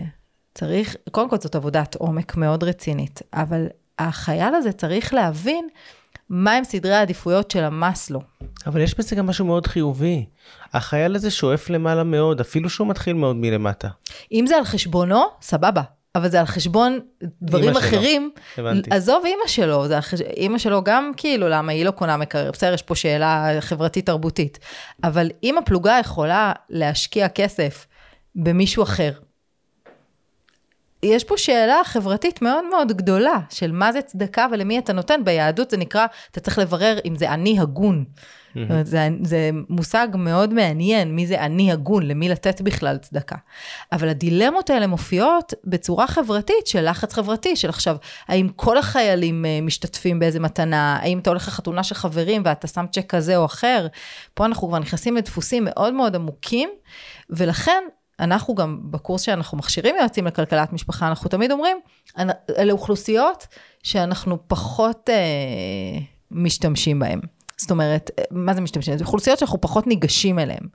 [0.54, 3.66] צריך, קודם כל זאת עבודת עומק מאוד רצינית, אבל
[3.98, 5.68] החייל הזה צריך להבין
[6.30, 8.20] מהם סדרי העדיפויות של המאסלו.
[8.66, 10.26] אבל יש בזה גם משהו מאוד חיובי.
[10.72, 13.88] החייל הזה שואף למעלה מאוד, אפילו שהוא מתחיל מאוד מלמטה.
[14.32, 15.82] אם זה על חשבונו, סבבה.
[16.14, 17.00] אבל זה על חשבון
[17.42, 17.76] דברים.
[17.76, 18.30] אחרים.
[18.58, 18.90] הבנתי.
[18.92, 20.20] עזוב אימא שלו, זה על חש...
[20.20, 22.50] אימא שלו גם כאילו, למה היא לא קונה מקרר?
[22.50, 24.58] בסדר, יש פה שאלה חברתית-תרבותית.
[25.04, 27.86] אבל אם הפלוגה יכולה להשקיע כסף
[28.34, 29.12] במישהו אחר,
[31.02, 35.24] יש פה שאלה חברתית מאוד מאוד גדולה של מה זה צדקה ולמי אתה נותן.
[35.24, 38.04] ביהדות זה נקרא, אתה צריך לברר אם זה אני הגון.
[38.56, 43.36] אומרת, זה, זה מושג מאוד מעניין, מי זה אני הגון, למי לתת בכלל צדקה.
[43.92, 47.96] אבל הדילמות האלה מופיעות בצורה חברתית, של לחץ חברתי, של עכשיו,
[48.28, 52.84] האם כל החיילים אה, משתתפים באיזה מתנה, האם אתה הולך לחתונה של חברים ואתה שם
[52.92, 53.86] צ'ק כזה או אחר,
[54.34, 56.70] פה אנחנו כבר נכנסים לדפוסים מאוד מאוד עמוקים,
[57.30, 57.84] ולכן
[58.20, 61.76] אנחנו גם בקורס שאנחנו מכשירים יועצים לכלכלת משפחה, אנחנו תמיד אומרים,
[62.58, 63.46] אלה אוכלוסיות
[63.82, 67.20] שאנחנו פחות אה, משתמשים בהן.
[67.58, 68.98] זאת אומרת, מה זה משתמשים?
[68.98, 70.66] זה אוכלוסיות שאנחנו פחות ניגשים אליהן.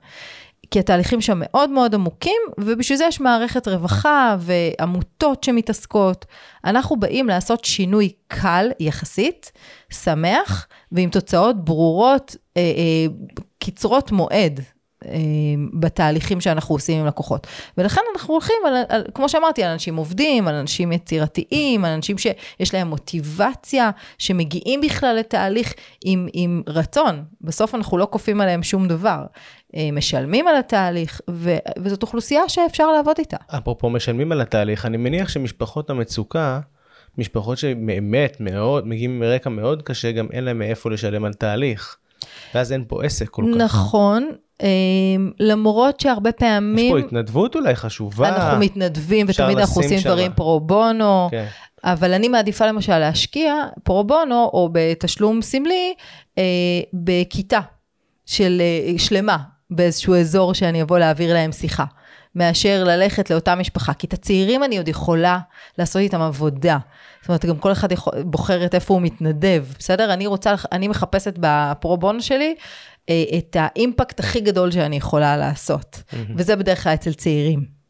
[0.70, 6.26] כי התהליכים שם מאוד מאוד עמוקים, ובשביל זה יש מערכת רווחה ועמותות שמתעסקות.
[6.64, 9.52] אנחנו באים לעשות שינוי קל יחסית,
[9.90, 13.06] שמח, ועם תוצאות ברורות, אה, אה,
[13.58, 14.60] קצרות מועד.
[15.06, 15.10] אה,
[15.72, 17.46] בתהליכים שאנחנו עושים עם לקוחות.
[17.78, 22.18] ולכן אנחנו הולכים, על, על, כמו שאמרתי, על אנשים עובדים, על אנשים יצירתיים, על אנשים
[22.18, 27.24] שיש להם מוטיבציה, שמגיעים בכלל לתהליך עם, עם רצון.
[27.40, 29.24] בסוף אנחנו לא כופים עליהם שום דבר.
[29.76, 33.36] אה, משלמים על התהליך, ו, וזאת אוכלוסייה שאפשר לעבוד איתה.
[33.48, 36.60] אפרופו משלמים על התהליך, אני מניח שמשפחות המצוקה,
[37.18, 41.96] משפחות שבאמת מאוד, מגיעים מרקע מאוד קשה, גם אין להם מאיפה לשלם על תהליך.
[42.54, 43.60] ואז אין פה עסק כל כך.
[43.60, 44.49] נכון, אמ,
[45.40, 46.96] למרות שהרבה פעמים...
[46.96, 48.28] יש פה התנדבות אולי חשובה.
[48.28, 50.12] אנחנו מתנדבים ותמיד אנחנו עושים שמה.
[50.12, 51.46] דברים פרו בונו, כן.
[51.84, 55.94] אבל אני מעדיפה למשל להשקיע פרו בונו או בתשלום סמלי
[56.38, 56.42] אה,
[56.92, 57.60] בכיתה
[58.26, 59.36] של אה, שלמה
[59.70, 61.84] באיזשהו אזור שאני אבוא להעביר להם שיחה.
[62.34, 63.94] מאשר ללכת לאותה משפחה.
[63.94, 65.38] כי את הצעירים אני עוד יכולה
[65.78, 66.78] לעשות איתם עבודה.
[67.20, 70.12] זאת אומרת, גם כל אחד יכול, בוחרת איפה הוא מתנדב, בסדר?
[70.12, 72.54] אני רוצה, אני מחפשת בפרו בונו שלי
[73.08, 75.96] אה, את האימפקט הכי גדול שאני יכולה לעשות.
[75.96, 76.16] Mm-hmm.
[76.36, 77.80] וזה בדרך כלל אצל צעירים.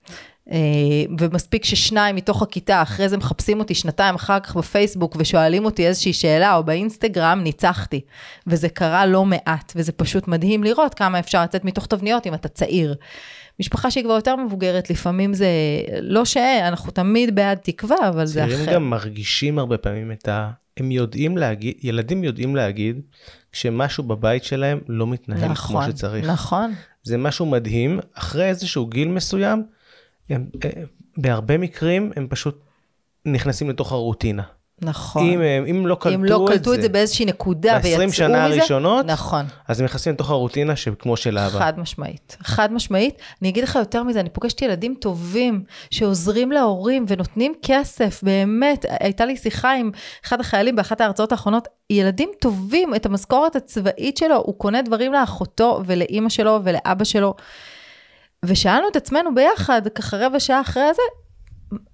[0.49, 0.53] Uh,
[1.21, 6.13] ומספיק ששניים מתוך הכיתה, אחרי זה מחפשים אותי שנתיים אחר כך בפייסבוק ושואלים אותי איזושהי
[6.13, 8.01] שאלה, או באינסטגרם, ניצחתי.
[8.47, 12.49] וזה קרה לא מעט, וזה פשוט מדהים לראות כמה אפשר לצאת מתוך תבניות אם אתה
[12.49, 12.95] צעיר.
[13.61, 15.49] משפחה שהיא כבר יותר מבוגרת, לפעמים זה
[16.01, 18.51] לא שאנחנו תמיד בעד תקווה, אבל זה אחר.
[18.57, 20.51] צעירים גם מרגישים הרבה פעמים את ה...
[20.77, 23.01] הם יודעים להגיד, ילדים יודעים להגיד
[23.53, 26.27] כשמשהו בבית שלהם לא מתנהל נכון, כמו שצריך.
[26.27, 26.75] נכון.
[27.03, 29.63] זה משהו מדהים, אחרי איזשהו גיל מסוים,
[30.31, 30.71] הם, אה,
[31.17, 32.61] בהרבה מקרים הם פשוט
[33.27, 34.43] נכנסים לתוך הרוטינה.
[34.83, 35.23] נכון.
[35.23, 35.41] אם,
[35.71, 39.47] אם לא קלטו אם לא קלטו את זה באיזושהי נקודה ויצאו מזה, שנה הראשונות, נכון.
[39.69, 41.59] אז הם נכנסים לתוך הרוטינה שכמו של אבא.
[41.59, 43.23] חד משמעית, חד משמעית.
[43.43, 48.85] אני אגיד לך יותר מזה, אני פוגשת ילדים טובים שעוזרים להורים ונותנים כסף, באמת.
[49.01, 49.91] הייתה לי שיחה עם
[50.25, 55.81] אחד החיילים באחת ההרצאות האחרונות, ילדים טובים, את המשכורת הצבאית שלו, הוא קונה דברים לאחותו
[55.87, 57.35] ולאימא שלו ולאבא שלו.
[58.45, 61.03] ושאלנו את עצמנו ביחד, ככה רבע שעה אחרי זה,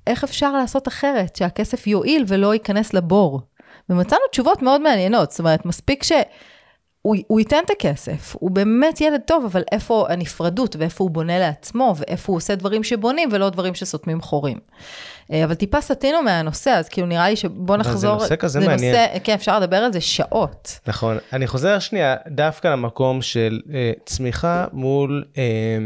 [0.07, 3.41] איך אפשר לעשות אחרת, שהכסף יועיל ולא ייכנס לבור.
[3.91, 9.45] ומצאנו תשובות מאוד מעניינות, זאת אומרת, מספיק שהוא ייתן את הכסף, הוא באמת ילד טוב,
[9.45, 14.21] אבל איפה הנפרדות, ואיפה הוא בונה לעצמו, ואיפה הוא עושה דברים שבונים, ולא דברים שסותמים
[14.21, 14.59] חורים.
[15.33, 18.19] אה, אבל טיפה סטינו מהנושא, אז כאילו נראה לי שבוא נחזור.
[18.19, 18.95] זה נושא כזה זה מעניין.
[18.95, 20.79] נושא, כן, אפשר לדבר על זה שעות.
[20.87, 21.19] נכון.
[21.33, 25.79] אני חוזר שנייה דווקא למקום של אה, צמיחה מול, אה,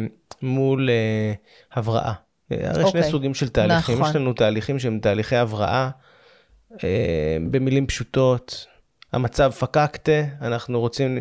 [0.43, 1.33] מול אה,
[1.73, 2.13] הבראה.
[2.51, 2.89] הרי okay.
[2.89, 3.11] שני אוקיי.
[3.11, 4.11] סוגים של תהליכים, נכון.
[4.11, 5.91] יש לנו תהליכים שהם תהליכי הבראה,
[6.85, 8.67] אה, במילים פשוטות,
[9.13, 11.19] המצב פקקטה, אנחנו רוצים,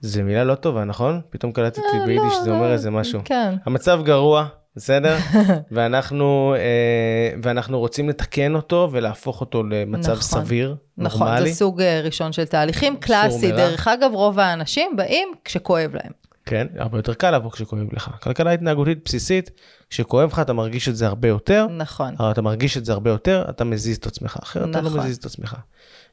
[0.00, 1.20] זה מילה לא טובה, נכון?
[1.30, 3.20] פתאום קלטתי אה, ביידיש לא, שזה אומר איזה משהו.
[3.24, 3.54] כן.
[3.66, 5.16] המצב גרוע, בסדר?
[5.72, 11.40] ואנחנו, אה, ואנחנו רוצים לתקן אותו ולהפוך אותו למצב נכון, סביר, נכון, נורמלי.
[11.40, 13.52] נכון, זה סוג אה, ראשון של תהליכים קלאסי.
[13.52, 16.25] דרך אגב, רוב האנשים באים כשכואב להם.
[16.46, 18.10] כן, הרבה יותר קל לבוא כשכואב לך.
[18.22, 19.50] כלכלה התנהגותית בסיסית,
[19.90, 21.66] כשכואב לך אתה מרגיש את זה הרבה יותר.
[21.66, 22.14] נכון.
[22.18, 24.70] אבל אתה מרגיש את זה הרבה יותר, אתה מזיז את עצמך, אחרת נכון.
[24.70, 25.00] אתה לא נכון.
[25.00, 25.56] מזיז את עצמך.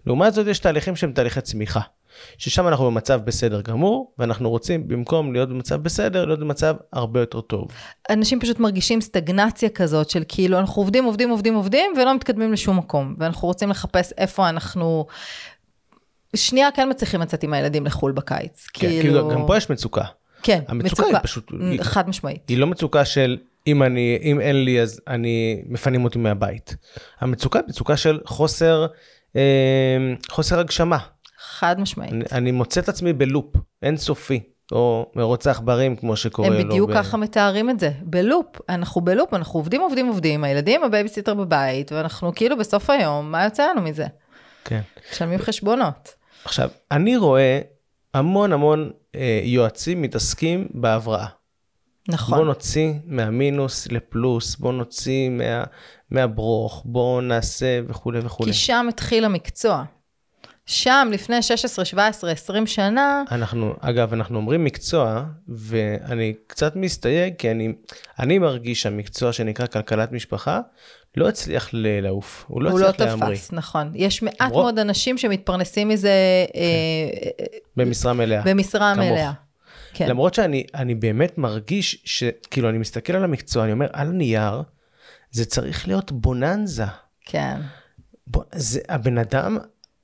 [0.06, 1.80] לעומת זאת יש תהליכים שהם תהליכי צמיחה.
[2.38, 7.42] ששם אנחנו במצב בסדר גמור, ואנחנו רוצים במקום להיות במצב בסדר, להיות במצב הרבה יותר
[7.42, 7.68] טוב.
[8.10, 12.78] אנשים פשוט מרגישים סטגנציה כזאת של כאילו אנחנו עובדים, עובדים, עובדים, עובדים, ולא מתקדמים לשום
[12.78, 13.16] מקום.
[13.18, 15.06] ואנחנו רוצים לחפש איפה אנחנו...
[16.36, 18.68] שנייה כן מצליחים לצאת עם הילדים לחו"ל בקיץ.
[18.74, 19.02] כן, כאילו...
[19.02, 20.04] כאילו גם פה יש מצוקה.
[20.44, 21.18] כן, המצוקה מצוקה.
[21.18, 21.52] היא פשוט...
[21.82, 22.50] חד משמעית.
[22.50, 26.76] היא לא מצוקה של אם, אני, אם אין לי אז אני מפנים אותי מהבית.
[27.20, 28.86] המצוקה היא מצוקה של חוסר,
[29.36, 29.42] אה,
[30.30, 30.98] חוסר הגשמה.
[31.40, 32.14] חד משמעית.
[32.14, 34.40] אני, אני מוצא את עצמי בלופ אינסופי.
[34.72, 36.56] או מרוץ העכברים, כמו שקורה לו.
[36.56, 36.94] הם בדיוק ב...
[36.94, 38.46] ככה מתארים את זה, בלופ.
[38.70, 43.68] אנחנו בלופ, אנחנו עובדים, עובדים, עובדים, הילדים, הבייביסיטר בבית, ואנחנו כאילו בסוף היום, מה יוצא
[43.70, 44.06] לנו מזה?
[44.66, 44.82] כן.
[45.12, 46.16] משלמים חשבונות.
[46.46, 47.60] עכשיו, אני רואה
[48.14, 51.28] המון המון אה, יועצים מתעסקים בהבראה.
[52.10, 52.38] נכון.
[52.38, 55.64] בוא נוציא מהמינוס לפלוס, בוא נוציא מה,
[56.12, 58.52] מהברוך, בוא נעשה וכולי וכולי.
[58.52, 59.84] כי שם התחיל המקצוע.
[60.66, 67.52] שם, לפני 16, 17, 20 שנה, אנחנו, אגב, אנחנו אומרים מקצוע, ואני קצת מסתייג, כי
[67.52, 67.74] אני,
[68.20, 70.60] אני מרגיש שהמקצוע שנקרא כלכלת משפחה,
[71.18, 73.92] לא הצליח לעוף, הוא לא הוא לא הצליח להמריא, תפס, נכון.
[73.96, 76.10] יש מעט מאוד אנשים שמתפרנסים מזה
[76.56, 77.46] אה,
[77.78, 78.42] במשרה מלאה.
[78.46, 79.06] במשרה כמוך.
[79.06, 79.32] מלאה.
[79.94, 80.08] כן.
[80.10, 84.62] למרות שאני אני באמת מרגיש שכאילו אני מסתכל על המקצוע, אני אומר, על נייר,
[85.32, 86.86] זה צריך להיות בוננזה.
[87.26, 87.58] כן.
[88.28, 89.58] בוא, זה, הבן אדם,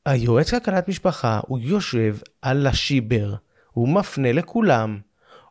[0.05, 3.35] היועץ כלכלת משפחה, הוא יושב על השיבר,
[3.71, 4.99] הוא מפנה לכולם,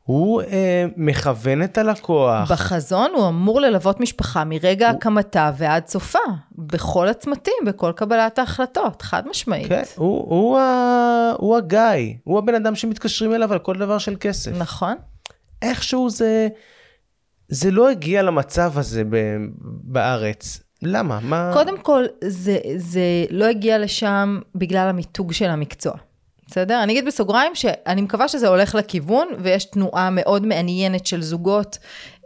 [0.02, 2.52] הוא אה, מכוון את הלקוח.
[2.52, 6.18] בחזון הוא אמור ללוות משפחה מרגע הקמתה ועד סופה,
[6.52, 9.68] בכל הצמתים, בכל קבלת ההחלטות, חד משמעית.
[9.68, 14.16] כן, הוא, הוא, ה, הוא הגיא, הוא הבן אדם שמתקשרים אליו על כל דבר של
[14.20, 14.50] כסף.
[14.58, 14.96] נכון.
[15.62, 16.48] איכשהו זה,
[17.48, 19.36] זה לא הגיע למצב הזה ב,
[19.82, 20.60] בארץ.
[20.82, 21.18] למה?
[21.22, 21.50] מה?
[21.54, 23.00] קודם כל, זה, זה
[23.30, 25.92] לא הגיע לשם בגלל המיתוג של המקצוע.
[26.50, 26.82] בסדר?
[26.82, 31.78] אני אגיד בסוגריים שאני מקווה שזה הולך לכיוון, ויש תנועה מאוד מעניינת של זוגות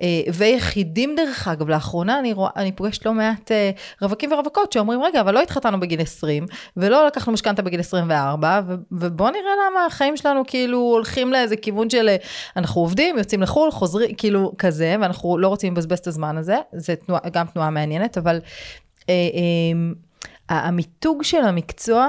[0.02, 1.68] אה, ויחידים דרך אגב.
[1.68, 3.70] לאחרונה אני, רואה, אני פוגשת לא מעט אה,
[4.02, 6.46] רווקים ורווקות שאומרים, רגע, אבל לא התחתנו בגיל 20,
[6.76, 11.90] ולא לקחנו משכנתה בגיל 24, ו- ובוא נראה למה החיים שלנו כאילו הולכים לאיזה כיוון
[11.90, 12.16] של אה,
[12.56, 16.56] אנחנו עובדים, יוצאים לחו"ל, חוזרים, כאילו כזה, ואנחנו לא רוצים לבזבז את הזמן הזה.
[16.72, 18.40] זה תנועה, גם תנועה מעניינת, אבל
[19.08, 19.14] אה,
[20.50, 22.08] אה, המיתוג של המקצוע,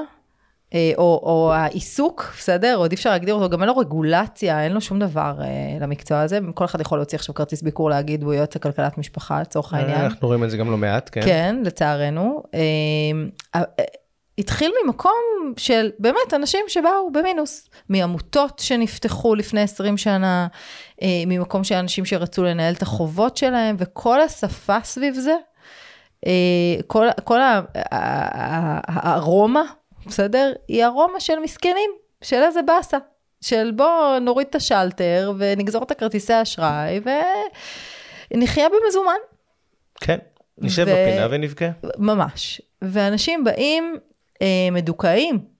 [0.97, 2.75] או, או העיסוק, בסדר?
[2.77, 6.21] עוד אי אפשר להגדיר אותו, גם אין לו רגולציה, אין לו שום דבר אה, למקצוע
[6.21, 6.39] הזה.
[6.53, 10.01] כל אחד יכול להוציא עכשיו כרטיס ביקור להגיד, הוא יועץ לכלכלת משפחה, לצורך העניין.
[10.01, 11.21] אנחנו רואים את זה גם לא מעט, כן.
[11.21, 12.43] כן, לצערנו.
[12.53, 12.59] אה,
[13.55, 13.83] אה,
[14.37, 15.13] התחיל ממקום
[15.57, 20.47] של באמת אנשים שבאו במינוס, מעמותות שנפתחו לפני 20 שנה,
[21.01, 25.35] אה, ממקום של אנשים שרצו לנהל את החובות שלהם, וכל השפה סביב זה,
[26.25, 27.39] אה, כל, כל
[27.91, 29.63] הארומה,
[30.07, 30.53] בסדר?
[30.67, 31.91] היא ארומה של מסכנים,
[32.23, 32.97] של איזה באסה.
[33.41, 36.99] של בוא נוריד את השלטר ונגזור את הכרטיסי האשראי
[38.33, 39.15] ונחיה במזומן.
[40.01, 40.17] כן.
[40.57, 41.65] נשב ו- בפינה ונבכה.
[41.97, 42.61] ממש.
[42.81, 43.95] ואנשים באים
[44.41, 45.52] אה, מדוכאים.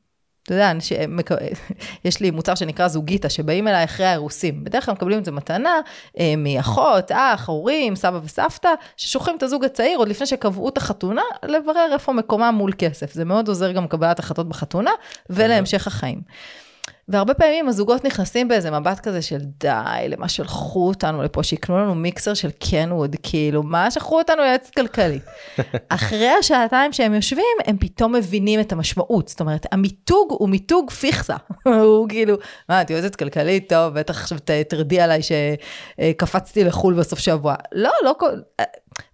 [0.43, 1.29] אתה יודע, אנש, מק...
[2.05, 4.63] יש לי מוצר שנקרא זוגיטה, שבאים אליי אחרי האירוסים.
[4.63, 5.79] בדרך כלל מקבלים את זה מתנה
[6.19, 11.21] אה, מאחות, אח, הורים, סבא וסבתא, ששולחים את הזוג הצעיר עוד לפני שקבעו את החתונה,
[11.43, 13.13] לברר איפה מקומם מול כסף.
[13.13, 14.91] זה מאוד עוזר גם קבלת החלטות בחתונה
[15.29, 16.21] ולהמשך החיים.
[17.07, 21.95] והרבה פעמים הזוגות נכנסים באיזה מבט כזה של די, למה שלחו אותנו לפה, שיקנו לנו
[21.95, 25.19] מיקסר של קנווד, כאילו, מה שלחו אותנו יועץ כלכלי.
[25.89, 29.27] אחרי השעתיים שהם יושבים, הם פתאום מבינים את המשמעות.
[29.27, 31.35] זאת אומרת, המיתוג הוא מיתוג פיכסה.
[31.63, 32.35] הוא כאילו,
[32.69, 33.69] מה, את יועצת כלכלית?
[33.69, 34.37] טוב, בטח עכשיו
[34.67, 37.55] תרדי עליי שקפצתי לחו"ל בסוף שבוע.
[37.71, 38.31] לא, לא כל...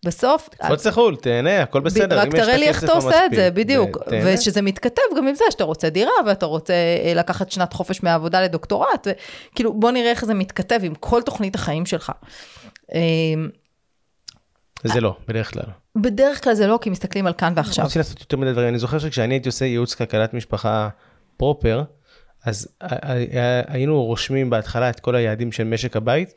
[0.05, 0.49] בסוף...
[0.49, 2.19] תקפוץ לחו"ל, תהנה, הכל בסדר.
[2.19, 3.97] רק תראה לי איך אתה עושה את זה, בדיוק.
[4.25, 8.41] ושזה מתכתב גם עם זה שאתה רוצה דירה, ואתה רוצה אה, לקחת שנת חופש מהעבודה
[8.41, 9.07] לדוקטורט,
[9.53, 12.11] וכאילו בוא נראה איך זה מתכתב עם כל תוכנית החיים שלך.
[12.93, 12.99] אה,
[14.83, 15.63] זה לא, בדרך כלל.
[15.95, 17.85] בדרך כלל זה לא, כי מסתכלים על כאן ועכשיו.
[17.85, 18.69] רוצים לעשות יותר מדי דברים.
[18.69, 20.89] אני זוכר שכשאני הייתי עושה ייעוץ כלכלת משפחה
[21.37, 21.83] פרופר,
[22.45, 22.67] אז
[23.67, 26.33] היינו רושמים בהתחלה את כל היעדים של משק הבית,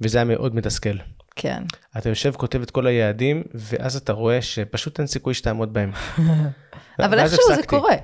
[0.00, 0.96] וזה היה מאוד מתסכל.
[1.36, 1.62] כן.
[1.98, 5.92] אתה יושב, כותב את כל היעדים, ואז אתה רואה שפשוט אין סיכוי שתעמוד בהם.
[7.04, 7.62] אבל איכשהו זה.
[7.66, 7.94] קורה.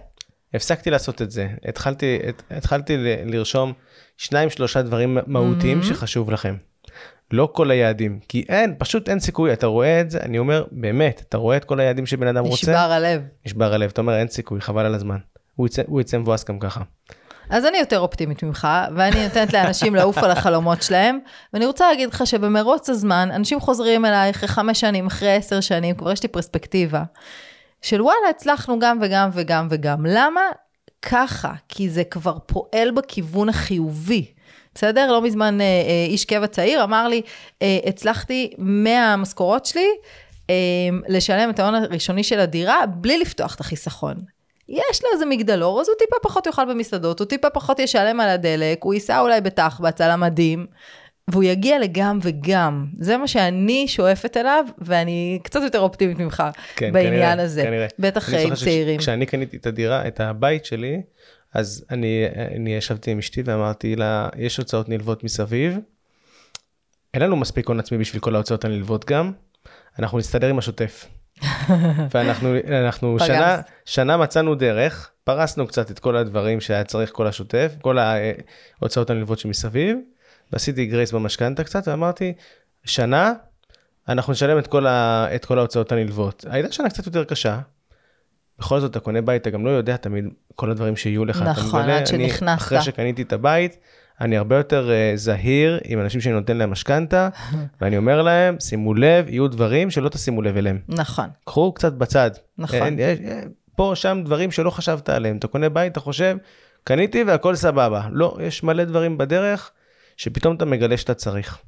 [0.55, 1.49] הפסקתי לעשות את זה.
[1.69, 3.73] התחלתי, את- התחלתי ל- לרשום
[4.17, 5.85] שניים שלושה דברים מהותיים Mm-hmm.
[5.85, 6.57] שחשוב לכם.
[7.33, 11.23] לא כל היעדים, כי אין, פשוט אין סיכוי, אתה רואה את זה, אני אומר, באמת,
[11.29, 13.23] אתה רואה את כל היעדים שבן אדם רוצה, נשבר הלב.
[13.47, 15.17] נשבר הלב, אתה אומר, אין סיכוי, חבל על הזמן.
[15.57, 16.81] הוא יצא, הוא יצא מבואס גם ככה.
[17.51, 21.19] אז אני יותר אופטימית ממך, ואני נותנת לאנשים לעוף על החלומות שלהם,
[21.53, 25.97] ואני רוצה להגיד לך שבמרוץ הזמן, אנשים חוזרים אליי אחרי חמש שנים, אחרי עשר שנים,
[25.97, 27.03] כבר יש לי פרספקטיבה,
[27.83, 30.07] של וואלה, הצלחנו גם וגם וגם וגם.
[30.07, 30.41] למה?
[31.03, 34.27] ככה, כי זה כבר פועל בכיוון החיובי.
[34.75, 35.13] בסדר?
[35.13, 37.23] לא מזמן אה, אה, איש קבע צעיר אמר לי,
[37.63, 39.89] אה, הצלחתי מהמשכורות שלי
[40.51, 40.55] אה,
[41.09, 44.17] לשלם את ההון הראשוני של הדירה בלי לפתוח את החיסכון.
[44.71, 48.29] יש לו איזה מגדלור, אז הוא טיפה פחות יאכל במסעדות, הוא טיפה פחות ישלם על
[48.29, 50.67] הדלק, הוא ייסע אולי בתחבץ על המדים,
[51.29, 52.87] והוא יגיע לגם וגם.
[53.01, 56.43] זה מה שאני שואפת אליו, ואני קצת יותר אופטימית ממך
[56.77, 57.63] כן, בעניין כנראה, הזה.
[57.63, 57.87] כנראה.
[57.99, 58.99] בטח עם צעירים.
[58.99, 61.03] כשאני קניתי את הדירה, את הבית שלי,
[61.55, 62.25] אז אני,
[62.57, 65.79] אני ישבתי עם אשתי ואמרתי לה, יש הוצאות נלוות מסביב,
[67.15, 69.33] אין לנו מספיק הון עצמי בשביל כל ההוצאות הנלוות גם,
[69.99, 71.09] אנחנו נסתדר עם השוטף.
[72.15, 73.19] ואנחנו.
[73.19, 79.11] שנה, שנה מצאנו דרך, פרסנו קצת את כל הדברים שהיה צריך, כל השוטף, כל ההוצאות
[79.11, 79.97] הנלוות שמסביב,
[80.53, 82.33] ועשיתי גרייס במשכנתה קצת, ואמרתי,
[82.85, 83.33] שנה,
[84.09, 85.27] אנחנו נשלם את כל, ה...
[85.35, 86.45] את כל ההוצאות הנלוות.
[86.51, 87.59] הייתה שנה קצת יותר קשה.
[88.59, 90.25] בכל זאת, אתה קונה בית, אתה גם לא יודע תמיד
[90.55, 91.43] כל הדברים שיהיו לך.
[91.43, 92.63] נכון, עד שנכנסת.
[92.63, 93.77] אחרי שקניתי את הבית,
[94.21, 97.29] אני הרבה יותר uh, זהיר עם אנשים שאני נותן להם משכנתה,
[97.81, 100.79] ואני אומר להם, שימו לב, יהיו דברים שלא תשימו לב אליהם.
[100.89, 102.31] נכון, קחו קצת בצד.
[102.59, 102.79] נכון.
[102.79, 103.43] אין, יש, אה,
[103.77, 105.37] פה, שם דברים שלא חשבת עליהם.
[105.37, 106.37] אתה קונה בית, אתה חושב,
[106.85, 108.09] קניתי והכל סבבה.
[108.11, 109.71] לא, יש מלא דברים בדרך,
[110.17, 111.59] שפתאום אתה מגלה שאתה צריך.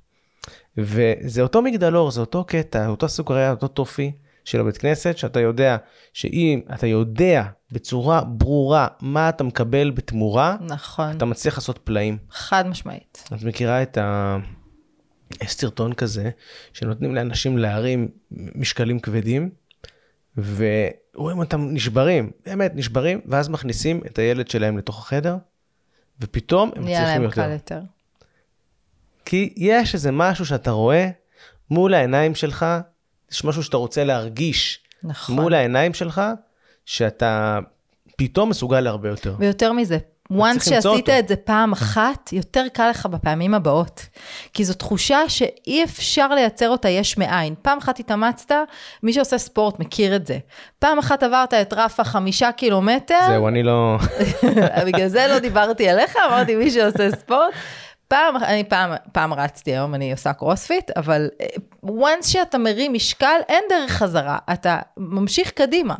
[0.77, 4.13] וזה אותו מגדלור, זה אותו קטע, אותו סוכריה, אותו טופי
[4.45, 5.77] של הבית כנסת, שאתה יודע
[6.13, 12.19] שאם אתה יודע בצורה ברורה מה אתה מקבל בתמורה, נכון, אתה מצליח לעשות פלאים.
[12.31, 13.29] חד משמעית.
[13.35, 14.37] את מכירה את ה...
[15.43, 16.31] יש סרטון כזה,
[16.73, 19.51] שנותנים לאנשים להרים משקלים כבדים,
[20.37, 25.37] ורואים אותם נשברים, באמת נשברים, ואז מכניסים את הילד שלהם לתוך החדר,
[26.21, 27.43] ופתאום הם נהיה מצליחים להם יותר.
[27.43, 27.81] קל יותר.
[29.25, 31.09] כי יש איזה משהו שאתה רואה
[31.71, 32.67] מול העיניים שלך,
[33.33, 35.35] יש משהו שאתה רוצה להרגיש נכון.
[35.35, 36.23] מול העיניים שלך,
[36.87, 37.59] שאתה
[38.17, 39.35] פתאום מסוגל להרבה יותר.
[39.39, 39.99] ויותר מזה,
[40.33, 41.09] once שעשית.
[41.09, 44.07] את זה פעם אחת, יותר קל לך בפעמים הבאות.
[44.55, 47.55] כי זו תחושה שאי אפשר לייצר אותה יש מאין.
[47.63, 48.51] פעם אחת התאמצת,
[49.03, 50.39] מי שעושה ספורט מכיר את זה.
[50.79, 53.99] פעם אחת עברת את רף החמישה קילומטר, זהו, אני לא...
[54.87, 57.55] בגלל זה לא דיברתי עליך, אמרתי מי שעושה ספורט.
[58.13, 61.47] פעם, אני פעם, פעם רצתי היום, אני עושה קרוספיט, אבל אה,
[61.87, 65.95] once שאתה מרים משקל, אין דרך חזרה, אתה ממשיך קדימה.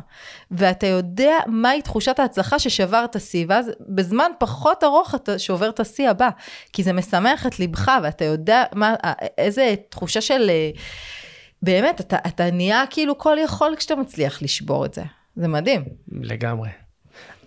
[0.51, 6.09] ואתה יודע מהי תחושת ההצלחה ששברת שיא, ואז בזמן פחות ארוך אתה שובר את השיא
[6.09, 6.29] הבא,
[6.73, 10.49] כי זה משמח את ליבך, ואתה יודע מה, אה, איזה תחושה של...
[10.49, 10.69] אה,
[11.61, 15.03] באמת, אתה, אתה נהיה כאילו כל יכול כשאתה מצליח לשבור את זה.
[15.35, 15.83] זה מדהים.
[16.11, 16.69] לגמרי.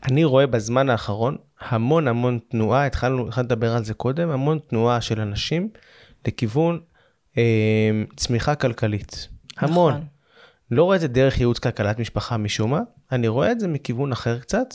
[0.09, 5.01] אני רואה בזמן האחרון המון המון תנועה, התחלנו, התחלנו לדבר על זה קודם, המון תנועה
[5.01, 5.69] של אנשים
[6.27, 6.81] לכיוון
[7.39, 9.29] אה, צמיחה כלכלית.
[9.57, 9.93] המון.
[9.93, 10.07] נכון.
[10.71, 12.81] לא רואה את זה דרך ייעוץ כלכלת משפחה משום מה,
[13.13, 14.75] אני רואה את זה מכיוון אחר קצת.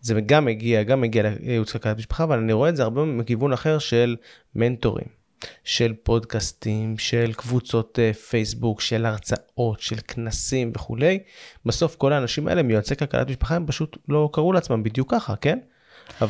[0.00, 3.52] זה גם מגיע, גם מגיע לייעוץ כלכלת משפחה, אבל אני רואה את זה הרבה מכיוון
[3.52, 4.16] אחר של
[4.54, 5.06] מנטורים,
[5.64, 11.18] של פודקאסטים, של קבוצות אה, פייסבוק, של הרצאות, של כנסים וכולי.
[11.66, 15.58] בסוף כל האנשים האלה מיועצי כלכלת משפחה הם פשוט לא קראו לעצמם בדיוק ככה, כן?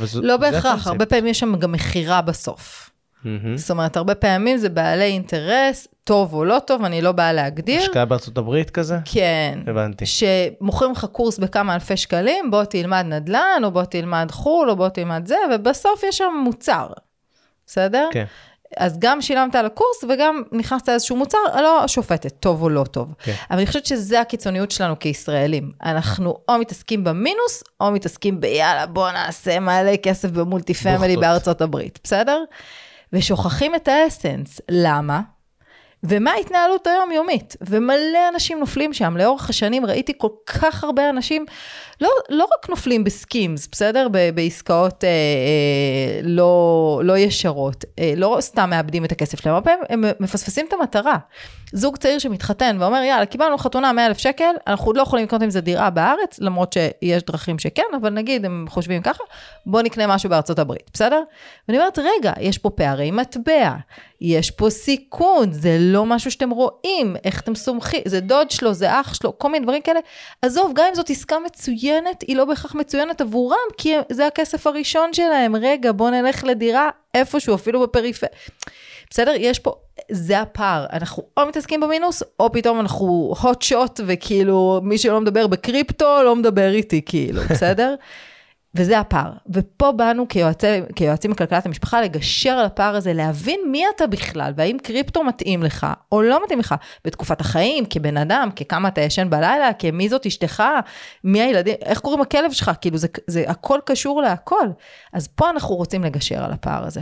[0.04, 0.86] זו, לא בהכרח.
[0.86, 2.90] הרבה פעמים יש שם גם מכירה בסוף.
[3.24, 3.56] מהמם.
[3.56, 7.80] זאת אומרת, הרבה פעמים זה בעלי אינטרס, טוב או לא טוב, אני לא באה להגדיר.
[7.80, 8.98] השקעה בארצות הברית כזה?
[9.04, 9.58] כן.
[9.66, 10.04] הבנתי.
[10.06, 14.88] שמוכרים לך קורס בכמה אלפי שקלים, בוא תלמד נדל"ן, או בוא תלמד חו"ל, או בוא
[14.88, 16.86] תלמד זה, ובסוף יש שם מוצר,
[17.66, 18.08] בסדר?
[18.12, 18.24] כן.
[18.76, 23.14] אז גם שילמת על הקורס וגם נכנסת לאיזשהו מוצר, לא שופטת, טוב או לא טוב.
[23.18, 23.34] כן.
[23.50, 25.70] אבל אני חושבת שזה הקיצוניות שלנו כישראלים.
[25.84, 31.16] אנחנו או מתעסקים במינוס, או מתעסקים ביאללה, בוא נעשה מלא כסף במולטי פמילי.
[31.16, 32.44] בארצות הברית, בסדר?
[33.12, 34.60] ושוכחים את האסנס.
[34.70, 35.20] למה?
[36.02, 37.56] ומה ההתנהלות היומיומית?
[37.60, 39.16] ומלא אנשים נופלים שם.
[39.16, 41.46] לאורך השנים ראיתי כל כך הרבה אנשים,
[42.00, 44.08] לא, לא רק נופלים בסקימס, בסדר?
[44.12, 49.72] ב- בעסקאות אה, אה, לא, לא ישרות, אה, לא סתם מאבדים את הכסף שלהם, הרבה
[49.88, 51.16] הם מפספסים את המטרה.
[51.72, 55.42] זוג צעיר שמתחתן ואומר, יאללה, קיבלנו חתונה 100 אלף שקל, אנחנו עוד לא יכולים לקנות
[55.42, 59.24] עם זה דירה בארץ, למרות שיש דרכים שכן, אבל נגיד הם חושבים ככה,
[59.66, 61.22] בוא נקנה משהו בארצות הברית, בסדר?
[61.68, 63.74] ואני אומרת, רגע, יש פה פערי מטבע,
[64.20, 69.00] יש פה סיכון, זה לא משהו שאתם רואים, איך אתם סומכים, זה דוד שלו, זה
[69.00, 70.00] אח שלו, כל מיני דברים כאלה.
[70.42, 75.12] עזוב, גם אם זאת עסקה מצוינת, היא לא בהכרח מצוינת עבורם, כי זה הכסף הראשון
[75.12, 75.56] שלהם.
[75.56, 78.30] רגע, בוא נלך לדירה איפשהו, אפילו בפריפריה.
[79.10, 79.32] בסדר?
[79.38, 79.74] יש פה,
[80.10, 80.86] זה הפער.
[80.92, 86.36] אנחנו או מתעסקים במינוס, או פתאום אנחנו hot shot, וכאילו, מי שלא מדבר בקריפטו, לא
[86.36, 87.94] מדבר איתי, כאילו, בסדר?
[88.74, 89.32] וזה הפער.
[89.54, 90.66] ופה באנו כיועצי,
[90.96, 95.86] כיועצים בכלכלת המשפחה לגשר על הפער הזה, להבין מי אתה בכלל, והאם קריפטו מתאים לך
[96.12, 100.62] או לא מתאים לך, בתקופת החיים, כבן אדם, ככמה אתה ישן בלילה, כמי זאת אשתך,
[101.24, 104.68] מי הילדים, איך קוראים הכלב שלך, כאילו זה, זה הכל קשור להכל.
[105.12, 107.00] אז פה אנחנו רוצים לגשר על הפער הזה.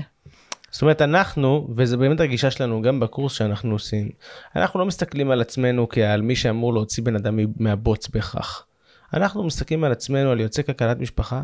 [0.71, 4.09] זאת אומרת, אנחנו, וזה באמת הגישה שלנו גם בקורס שאנחנו עושים,
[4.57, 8.66] אנחנו לא מסתכלים על עצמנו כעל מי שאמור להוציא בן אדם מהבוץ בהכרח.
[9.15, 11.43] אנחנו מסתכלים על עצמנו, על יוצאי כלכלת משפחה,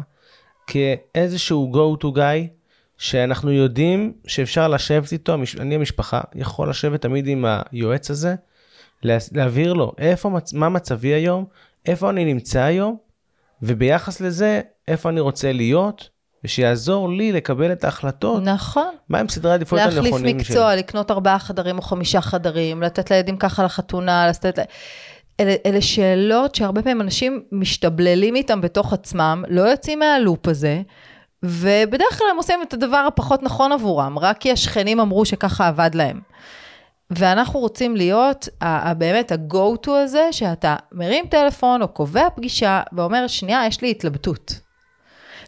[0.67, 2.49] כאיזשהו go to guy,
[2.99, 8.35] שאנחנו יודעים שאפשר לשבת איתו, אני המשפחה, יכול לשבת תמיד עם היועץ הזה,
[9.03, 11.45] לה- להבהיר לו איפה, מה מצבי היום,
[11.87, 12.97] איפה אני נמצא היום,
[13.63, 16.09] וביחס לזה, איפה אני רוצה להיות,
[16.45, 18.95] ושיעזור לי לקבל את ההחלטות, נכון.
[19.09, 23.65] מהם סדרי העדיפויות להחליף הנכונים מקצוע, לקנות ארבעה חדרים או חמישה חדרים, לתת לילדים ככה
[23.65, 24.59] לחתונה, לתת...
[25.43, 30.83] אלה, אלה שאלות שהרבה פעמים אנשים משתבללים איתם בתוך עצמם, לא יוצאים מהלופ הזה,
[31.43, 35.91] ובדרך כלל הם עושים את הדבר הפחות נכון עבורם, רק כי השכנים אמרו שככה עבד
[35.95, 36.21] להם.
[37.11, 38.49] ואנחנו רוצים להיות
[38.99, 44.61] באמת ה-go-to הזה, שאתה מרים טלפון או קובע פגישה ואומר, שנייה, יש לי התלבטות.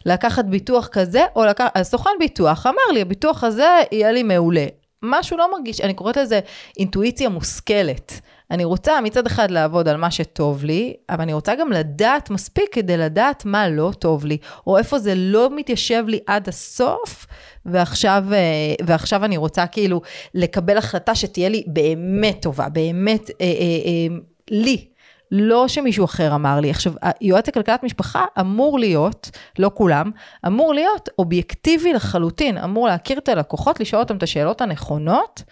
[0.05, 4.65] לקחת ביטוח כזה, או לקחת, הסוכן ביטוח אמר לי, הביטוח הזה יהיה לי מעולה.
[5.03, 6.39] משהו לא מרגיש, אני קוראת לזה
[6.79, 8.21] אינטואיציה מושכלת.
[8.51, 12.65] אני רוצה מצד אחד לעבוד על מה שטוב לי, אבל אני רוצה גם לדעת מספיק
[12.71, 14.37] כדי לדעת מה לא טוב לי,
[14.67, 17.25] או איפה זה לא מתיישב לי עד הסוף,
[17.65, 18.37] ועכשיו, אה,
[18.85, 20.01] ועכשיו אני רוצה כאילו
[20.33, 23.45] לקבל החלטה שתהיה לי באמת טובה, באמת אה, אה,
[23.85, 24.15] אה,
[24.51, 24.85] לי.
[25.31, 26.69] לא שמישהו אחר אמר לי.
[26.69, 29.29] עכשיו, יועץ לכלכלת משפחה אמור להיות,
[29.59, 30.11] לא כולם,
[30.47, 35.43] אמור להיות אובייקטיבי לחלוטין, אמור להכיר את הלקוחות, לשאול אותם את השאלות הנכונות,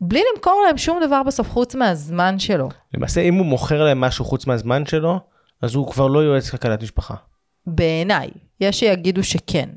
[0.00, 2.68] בלי למכור להם שום דבר בסוף חוץ מהזמן שלו.
[2.94, 5.20] למעשה, אם הוא מוכר להם משהו חוץ מהזמן שלו,
[5.62, 7.14] אז הוא כבר לא יועץ כלכלת משפחה.
[7.66, 8.30] בעיניי,
[8.60, 9.68] יש שיגידו שכן,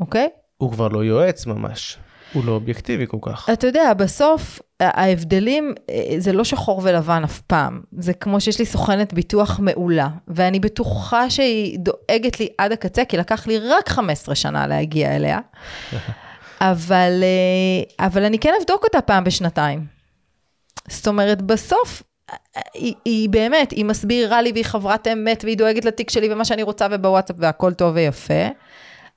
[0.00, 0.28] אוקיי?
[0.56, 1.98] הוא כבר לא יועץ ממש.
[2.32, 3.50] הוא לא אובייקטיבי כל כך.
[3.52, 7.80] אתה יודע, בסוף ההבדלים אה, זה לא שחור ולבן אף פעם.
[7.98, 13.16] זה כמו שיש לי סוכנת ביטוח מעולה, ואני בטוחה שהיא דואגת לי עד הקצה, כי
[13.16, 15.38] לקח לי רק 15 שנה להגיע אליה.
[16.60, 19.86] אבל, אה, אבל אני כן אבדוק אותה פעם בשנתיים.
[20.88, 22.02] זאת אומרת, בסוף
[22.74, 26.62] היא, היא באמת, היא מסבירה לי והיא חברת אמת והיא דואגת לתיק שלי ומה שאני
[26.62, 28.48] רוצה ובוואטסאפ והכל טוב ויפה.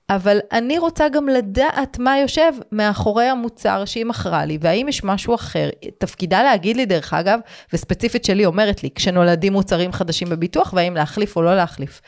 [0.10, 5.36] אבל אני רוצה גם לדעת מה יושב מאחורי המוצר שהיא מכרה לי, והאם יש משהו
[5.36, 5.70] אחר.
[5.98, 7.40] תפקידה להגיד לי, דרך אגב,
[7.74, 12.02] וספציפית שלי אומרת לי, כשנולדים מוצרים חדשים בביטוח, והאם להחליף או לא להחליף.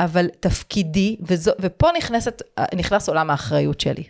[0.00, 2.42] אבל תפקידי, וזו, ופה נכנסת,
[2.74, 4.04] נכנס עולם האחריות שלי,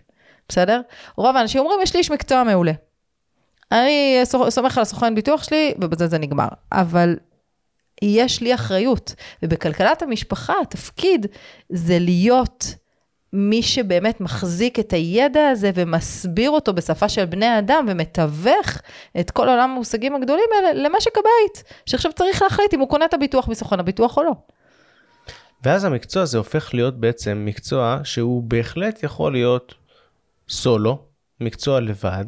[0.49, 0.81] בסדר?
[1.17, 2.73] רוב האנשים אומרים, יש לי איש מקצוע מעולה.
[3.73, 6.49] אני סומך על הסוכן ביטוח שלי, ובזה זה נגמר.
[6.73, 7.17] אבל
[8.03, 11.27] יש לי אחריות, ובכלכלת המשפחה התפקיד
[11.69, 12.75] זה להיות
[13.37, 18.79] מי שבאמת מחזיק את הידע הזה ומסביר אותו בשפה של בני אדם ומתווך
[19.21, 23.15] את כל עולם המושגים הגדולים האלה למשק הבית, שעכשיו צריך להחליט אם הוא קונה את
[23.15, 24.33] הביטוח מסוכן הביטוח או לא.
[25.63, 29.75] ואז המקצוע הזה הופך להיות בעצם מקצוע שהוא בהחלט יכול להיות
[30.49, 30.99] סולו,
[31.41, 32.25] מקצוע לבד,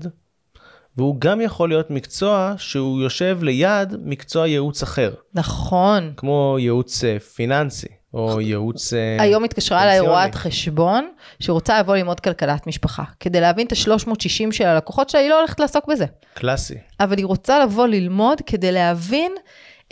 [0.97, 5.14] והוא גם יכול להיות מקצוע שהוא יושב ליד מקצוע ייעוץ אחר.
[5.35, 6.12] נכון.
[6.17, 7.89] כמו ייעוץ אה, פיננסי.
[8.14, 9.23] או ייעוץ פנסיוני.
[9.23, 11.11] היום התקשרה אליי רואת חשבון,
[11.41, 13.03] שרוצה לבוא ללמוד כלכלת משפחה.
[13.21, 16.07] כדי להבין את ה-360 של הלקוחות שלה, היא לא הולכת לעסוק בזה.
[16.35, 16.75] קלאסי.
[17.01, 19.33] אבל היא רוצה לבוא ללמוד כדי להבין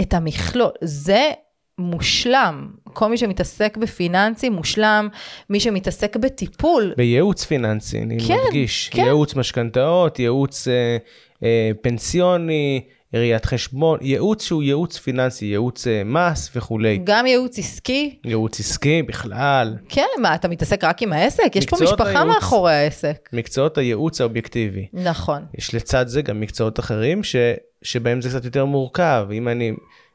[0.01, 0.71] את המכלול.
[0.81, 1.31] זה
[1.79, 2.69] מושלם.
[2.93, 5.09] כל מי שמתעסק בפיננסי מושלם,
[5.51, 6.95] מי שמתעסק בטיפול.
[6.97, 8.91] בייעוץ פיננסי, אני כן, מדגיש.
[8.93, 9.03] כן.
[9.03, 10.97] ייעוץ משכנתאות, ייעוץ אה,
[11.43, 12.81] אה, פנסיוני,
[13.15, 17.01] ראיית חשבון, ייעוץ שהוא ייעוץ פיננסי, ייעוץ אה, מס וכולי.
[17.05, 18.19] גם ייעוץ עסקי?
[18.25, 19.77] ייעוץ עסקי בכלל.
[19.89, 21.57] כן, מה, אתה מתעסק רק עם העסק?
[21.57, 23.29] יש פה משפחה הייעוץ, מאחורי העסק.
[23.33, 24.87] מקצועות הייעוץ האובייקטיבי.
[24.93, 25.45] נכון.
[25.59, 27.37] יש לצד זה גם מקצועות אחרים ש,
[27.83, 29.27] שבהם זה קצת יותר מורכב.
[29.33, 29.73] אם אני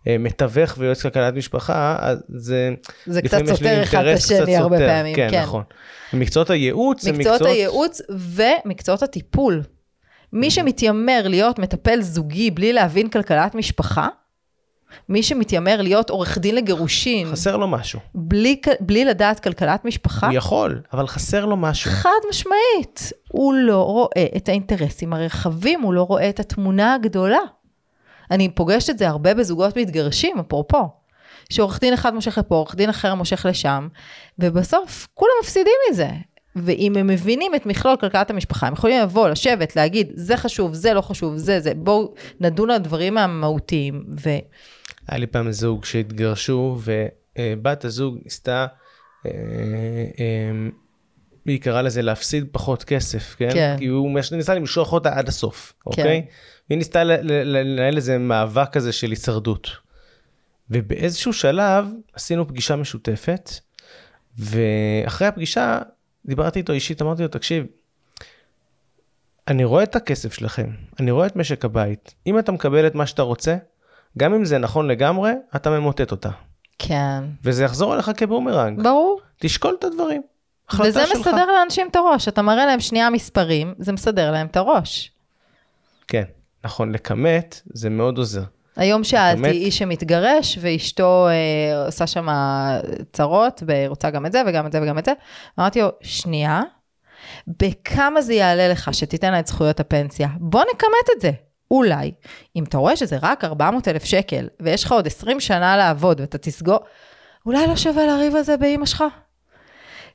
[0.07, 2.73] מתווך ויועץ כלכלת משפחה, אז זה...
[3.05, 5.27] זה קצת סותר אחד את השני הרבה פעמים, כן.
[5.31, 5.63] כן, נכון.
[6.13, 7.19] מקצועות הייעוץ מקצועות...
[7.19, 9.63] מקצועות הייעוץ ומקצועות הטיפול.
[10.33, 14.07] מי שמתיימר להיות מטפל זוגי בלי להבין כלכלת משפחה,
[15.09, 17.27] מי שמתיימר להיות עורך דין לגירושין.
[17.31, 17.99] חסר לו משהו.
[18.15, 20.27] בלי, בלי לדעת כלכלת משפחה.
[20.27, 21.91] הוא יכול, אבל חסר לו משהו.
[21.91, 23.11] חד משמעית.
[23.31, 27.39] הוא לא רואה את האינטרסים הרחבים, הוא לא רואה את התמונה הגדולה.
[28.31, 30.89] אני פוגשת את זה הרבה בזוגות מתגרשים, אפרופו.
[31.53, 33.87] שעורך דין אחד מושך לפה, עורך דין אחר מושך לשם,
[34.39, 36.09] ובסוף כולם מפסידים מזה.
[36.55, 40.93] ואם הם מבינים את מכלול כלכלת המשפחה, הם יכולים לבוא, לשבת, להגיד, זה חשוב, זה
[40.93, 44.05] לא חשוב, זה, זה, בואו נדון על הדברים המהותיים.
[44.23, 44.29] ו...
[45.07, 48.65] היה לי פעם זוג שהתגרשו, ובת הזוג ניסתה,
[49.25, 49.31] אה,
[50.19, 50.69] אה,
[51.45, 53.49] היא קראה לזה להפסיד פחות כסף, כן?
[53.53, 53.75] כן.
[53.79, 55.89] כי הוא ניסה למשוך אותה עד הסוף, כן.
[55.89, 56.25] אוקיי?
[56.69, 59.69] והיא ניסתה לנהל איזה מאבק כזה של הישרדות.
[60.69, 63.49] ובאיזשהו שלב עשינו פגישה משותפת,
[64.37, 65.79] ואחרי הפגישה
[66.25, 67.65] דיברתי איתו אישית, אמרתי לו, תקשיב,
[69.47, 72.13] אני רואה את הכסף שלכם, אני רואה את משק הבית.
[72.27, 73.57] אם אתה מקבל את מה שאתה רוצה,
[74.17, 76.29] גם אם זה נכון לגמרי, אתה ממוטט אותה.
[76.79, 77.23] כן.
[77.43, 78.83] וזה יחזור אליך כבומרנג.
[78.83, 79.21] ברור.
[79.39, 80.21] תשקול את הדברים.
[80.79, 81.17] וזה שלך.
[81.17, 82.27] מסדר לאנשים את הראש.
[82.27, 85.11] אתה מראה להם שנייה מספרים, זה מסדר להם את הראש.
[86.07, 86.23] כן,
[86.63, 88.43] נכון, לכמת זה מאוד עוזר.
[88.75, 89.53] היום שאלתי באמת?
[89.53, 92.27] איש שמתגרש, ואשתו אה, עושה שם
[93.13, 95.11] צרות, ורוצה גם את זה וגם את זה וגם את זה.
[95.59, 96.61] אמרתי לו, שנייה,
[97.47, 100.27] בכמה זה יעלה לך שתיתן לה את זכויות הפנסיה?
[100.39, 101.31] בוא נכמת את זה.
[101.71, 102.11] אולי,
[102.55, 106.37] אם אתה רואה שזה רק 400 אלף שקל, ויש לך עוד 20 שנה לעבוד ואתה
[106.37, 106.79] תסגור,
[107.45, 109.03] אולי לא שווה לריב על זה באמא שלך?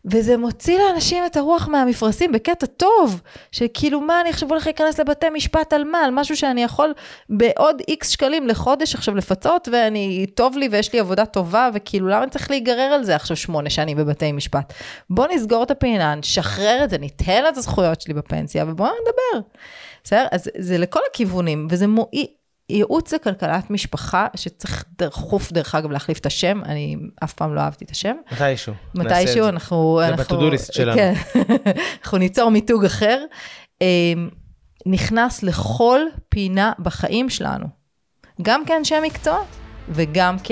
[0.05, 3.21] וזה מוציא לאנשים את הרוח מהמפרשים בקטע טוב,
[3.53, 6.95] שכאילו מה אני עכשיו הולך להיכנס לבתי משפט על מה, על משהו שאני יכול
[7.29, 12.23] בעוד איקס שקלים לחודש עכשיו לפצות, ואני, טוב לי ויש לי עבודה טובה, וכאילו למה
[12.23, 14.73] אני צריך להיגרר על זה עכשיו שמונה שנים בבתי משפט?
[15.11, 19.49] בוא נסגור את הפינה, נשחרר את זה, ניתן את הזכויות שלי בפנסיה, ובואו נדבר.
[20.05, 20.27] בסדר?
[20.33, 22.27] אז זה לכל הכיוונים, וזה מועיל.
[22.71, 27.61] ייעוץ זה כלכלת משפחה, שצריך דחוף דרך אגב להחליף את השם, אני אף פעם לא
[27.61, 28.17] אהבתי את השם.
[28.33, 28.75] מתישהו.
[28.95, 30.01] מתישהו אנחנו...
[30.07, 30.95] זה ב-to-do list שלנו.
[30.97, 31.15] כן,
[32.03, 33.25] אנחנו ניצור מיתוג אחר.
[33.81, 34.29] אמ,
[34.87, 37.67] נכנס לכל פינה בחיים שלנו,
[38.43, 39.39] גם כאנשי מקצוע
[39.89, 40.51] וגם כ-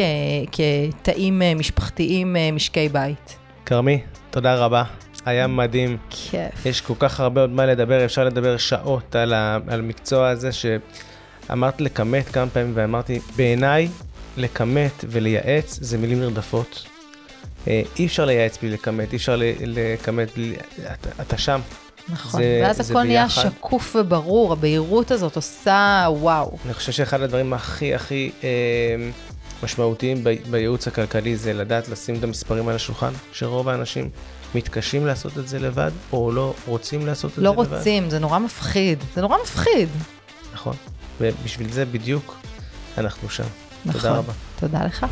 [0.53, 3.37] כתאים אה, משפחתיים אה, משקי בית.
[3.67, 4.85] כרמי, תודה רבה.
[5.25, 5.97] היה מדהים.
[6.11, 6.67] כיף.
[6.67, 10.51] יש כל כך הרבה עוד מה לדבר, אפשר לדבר שעות על, המקצוע הזה,
[11.53, 13.89] שאמרת לכמת כמה פעמים, ואמרתי, בעיניי,
[14.37, 16.87] לכמת ולייעץ זה מילים נרדפות.
[17.69, 20.55] אה, אי אפשר לייעץ בלי לכמת, אי אפשר לכמת בלי...
[20.93, 21.61] אתה, אתה שם.
[22.09, 23.29] נכון, זה- ואז זה הכל נהיה.
[23.29, 26.57] שקוף וברור, הבהירות הזאת עושה וואו.
[26.65, 28.49] אני חושב שאחד הדברים הכי הכי אה,
[29.63, 34.09] משמעותיים ב- בייעוץ הכלכלי זה לדעת לשים את המספרים על השולחן, שרוב האנשים
[34.55, 37.77] מתקשים לעשות את זה לבד, או לא רוצים לעשות את לא זה לבד.
[37.77, 39.89] רוצים, זה נורא מפחיד, זה נורא מפחיד.
[40.55, 40.77] נכון,
[41.21, 42.37] ובשביל זה בדיוק
[42.99, 43.45] אנחנו שם.
[43.85, 44.01] נכון.
[44.01, 44.33] תודה רבה.
[44.61, 45.07] תודה לך.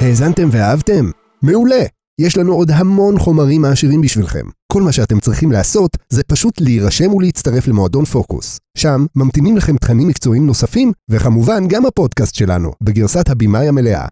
[0.00, 1.10] האזנתם ואהבתם?
[1.42, 1.84] מעולה!
[2.20, 4.44] יש לנו עוד המון חומרים מעשירים בשבילכם.
[4.72, 8.58] כל מה שאתם צריכים לעשות זה פשוט להירשם ולהצטרף למועדון פוקוס.
[8.78, 14.06] שם ממתינים לכם תכנים מקצועיים נוספים, וכמובן גם הפודקאסט שלנו, בגרסת הבמאי המלאה.